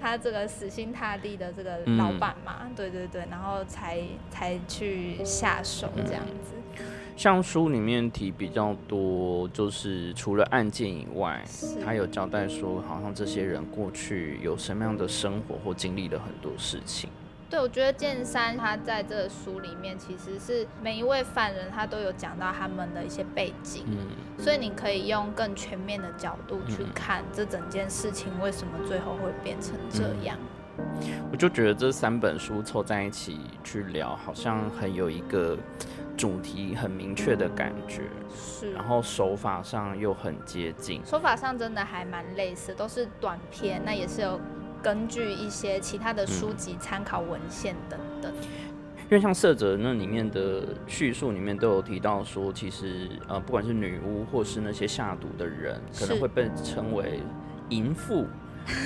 [0.00, 6.54] 他这个死心塌地的这个嗯老板嘛，对对对，然后才才去下手这样子。
[7.16, 11.44] 像书里面提比较多，就是除了案件以外，
[11.84, 17.08] 他有交代说，好像这些人过去有什么样的生活或经历了很多事情。
[17.54, 30.36] 对，我觉得剑三他在这个书里面，其实是每一位犯人他都有讲到他们的一些背景，嗯所以你可以用更全面的角度去嗯看这整件事情为什么最后会变成这样。
[31.30, 35.56] 我就觉得这三本书凑在一起去聊，好像很有一个
[36.16, 38.02] 主题很明确的感觉，
[38.34, 41.00] 是，然后手法上又很接近。
[41.06, 44.40] 手法上真的还蛮类似，都是短篇，那也是有
[44.84, 48.30] 根据一些其他的书籍、参考文献等等。
[49.04, 57.20] 因为像色泽那里面的叙述里面都有提到说，其实呃，不管是女巫或是那些下毒的人，可能会被称为
[57.70, 58.26] 淫妇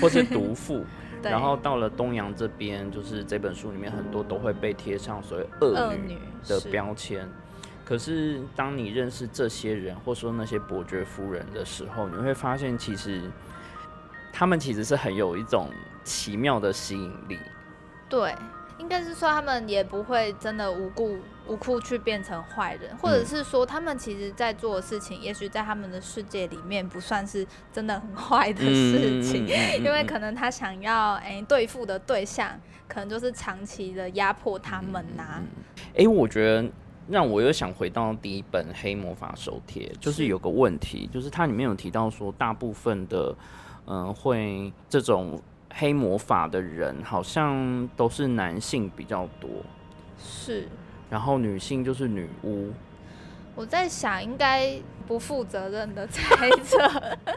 [0.01, 0.85] 或是毒妇。
[1.21, 7.29] 然后到了东洋这边，就是这本书里面很多都会被贴上所谓恶女的标签。
[7.85, 13.23] 可是当你认识这些人，或说那些伯爵夫人的时候，你会发现其实
[14.33, 15.69] 他们其实是很有一种
[16.09, 17.39] 奇妙的吸引力。
[18.09, 18.35] 对，
[18.79, 35.43] 应该是说他们也不会真的无故无故去变成坏人，或者嗯是说他们其实在做的事情，也许在他们的世界里面不算是真的很坏的事情，嗯嗯嗯嗯因为嗯可能他想要哎、对付的对象，可能就是长期的压迫他们呐、
[35.95, 36.71] 哎、我觉得
[37.09, 40.27] 让我又想回到第一本《黑魔法手帖》，就是是。
[40.27, 43.35] 有个问题，就是它里面有提到说，大部分的
[43.87, 45.41] 嗯、呃会这种
[45.73, 49.49] 黑魔法的人，好像都是男性比较多，
[50.19, 50.69] 是。
[51.11, 52.73] 然后女性就是女巫。
[53.55, 56.79] 我在想，应该不负责任的猜测。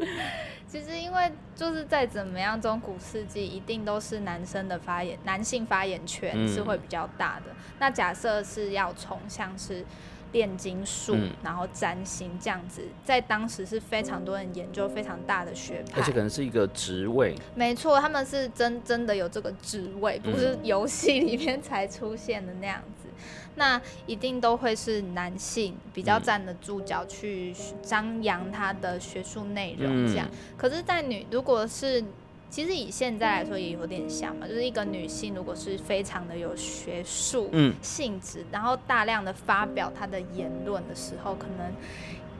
[0.68, 7.48] 其实，因为就是再怎么样，中古世纪一定都是男生的发言，男性发言权嗯是会比较大的。
[7.80, 9.84] 那假设是要从像是
[10.32, 16.12] 炼金术，嗯然后占星这样子，在当时是非常多人研究非常大的学派而且。
[16.12, 23.08] 可能是一个职位，没错，他们是真真的有这个职位，不是游戏里面才出现的那样子。
[23.56, 30.26] 那一定都会是男性比较嗯站得住脚去张扬他的学术内容这样。
[30.32, 32.04] 嗯可是，在女如果是
[32.52, 37.74] 其实以现在来说也有点像嘛，就是一个女性如果是非常的有学术嗯。
[37.82, 41.72] 性质，然后大量的发表她的言论的时候，可能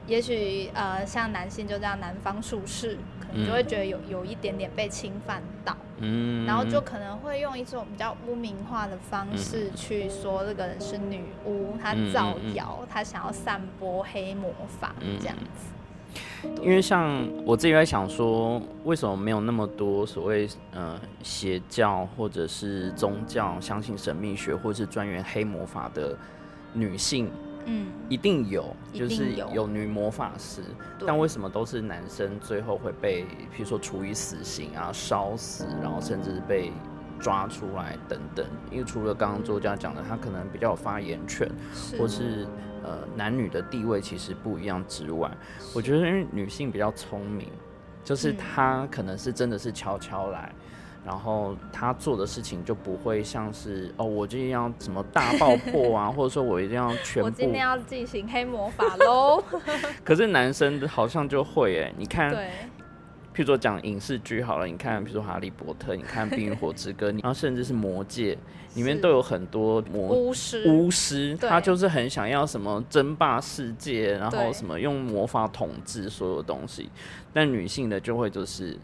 [0.06, 12.12] 也许呃像男性就这样南方术士，可能就会嗯觉得有有一点点被侵犯到，嗯，然后就可能会用一种比较污名化的方式去说这个人是女巫，她嗯。
[12.12, 15.16] 造谣，她想要散播黑魔法嗯。
[15.18, 15.70] 这样子。
[16.60, 26.16] 因为像我自己在想说，为什么没有那么多所谓呃邪教或者是宗教相信神秘学或是专研黑魔法的
[26.72, 27.30] 女性，
[27.66, 30.62] 嗯，一定有，就是有有女魔法师，
[31.06, 33.22] 但为什么都是男生最后会被，
[33.54, 36.72] 譬如说处以死刑啊、烧死，然后甚至被
[37.22, 38.44] 抓出来等等？
[38.70, 42.46] 因为除了刚刚作家讲的，他可能比较有发言权，是或是
[42.82, 45.30] 呃男女的地位其实不一样之外，
[45.74, 47.48] 我觉得因为女性比较聪明，
[48.04, 50.52] 就是嗯她可能是真的是悄悄来。
[51.04, 59.42] 然后她做的事情就不会像是哦，我今天要什么大爆破啊， 或者说我一定要全部我今天要进行黑魔法喽。
[60.04, 62.50] 可是男生好像就会哎，你看，对，
[63.34, 68.34] 譬如说讲影视剧好了，你看，譬如说《哈利波特》，你看《冰与火之歌》，然后甚至是《魔戒》，
[68.76, 76.90] 里面都有很多魔巫师，巫师，他就是很想要什么争霸世界，然后什么用魔法统治所有东西。
[77.32, 78.78] 但女性的就会就是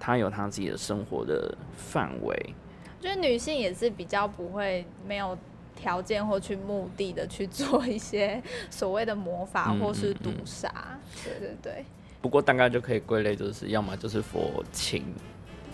[0.00, 2.54] 她有她自己的生活的范围，
[3.00, 5.38] 就是女性也是比较不会没有
[5.76, 10.22] 条件或去目的的去做一些所谓的魔法嗯或是嗯嗯。
[10.24, 10.98] 毒杀。
[11.24, 11.84] 对对对，
[12.22, 15.04] 不过大概就可以归类就是要么就是佛情，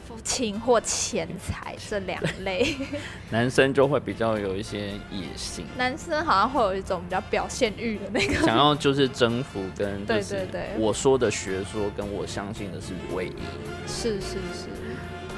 [0.08, 2.74] 佛情或钱财这两类。
[3.30, 13.32] 男生就会比较有一些野心，男生好像会有一种比较表现欲的那个，想要就是征服跟对对对，我说的学说跟我相信的是唯一。
[13.86, 14.87] 是是是。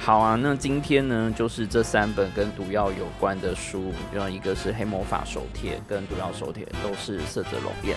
[0.03, 7.95] 好啊，那今天呢，就是这三本跟毒药有关的书，然后一个是《黑魔法手帖》跟《毒药手帖》，都是色泽龙焰。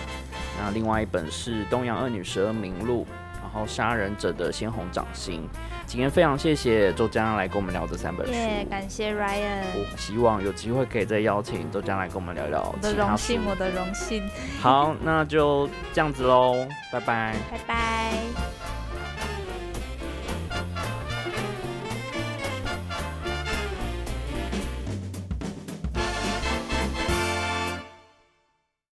[0.59, 3.07] 那另外一本是《东洋恶女十二名录》，
[3.41, 5.49] 然后《杀人者的鲜红掌心》。
[5.87, 8.33] 今天非常谢谢周江来跟我们聊这三本书，
[8.69, 9.63] 感谢 Ryan。
[9.73, 14.29] 我希望有机会可以再邀请周江来跟我们聊聊我的荣幸，我的荣幸。
[14.61, 18.82] 好，那就这样子喽，拜拜，拜拜。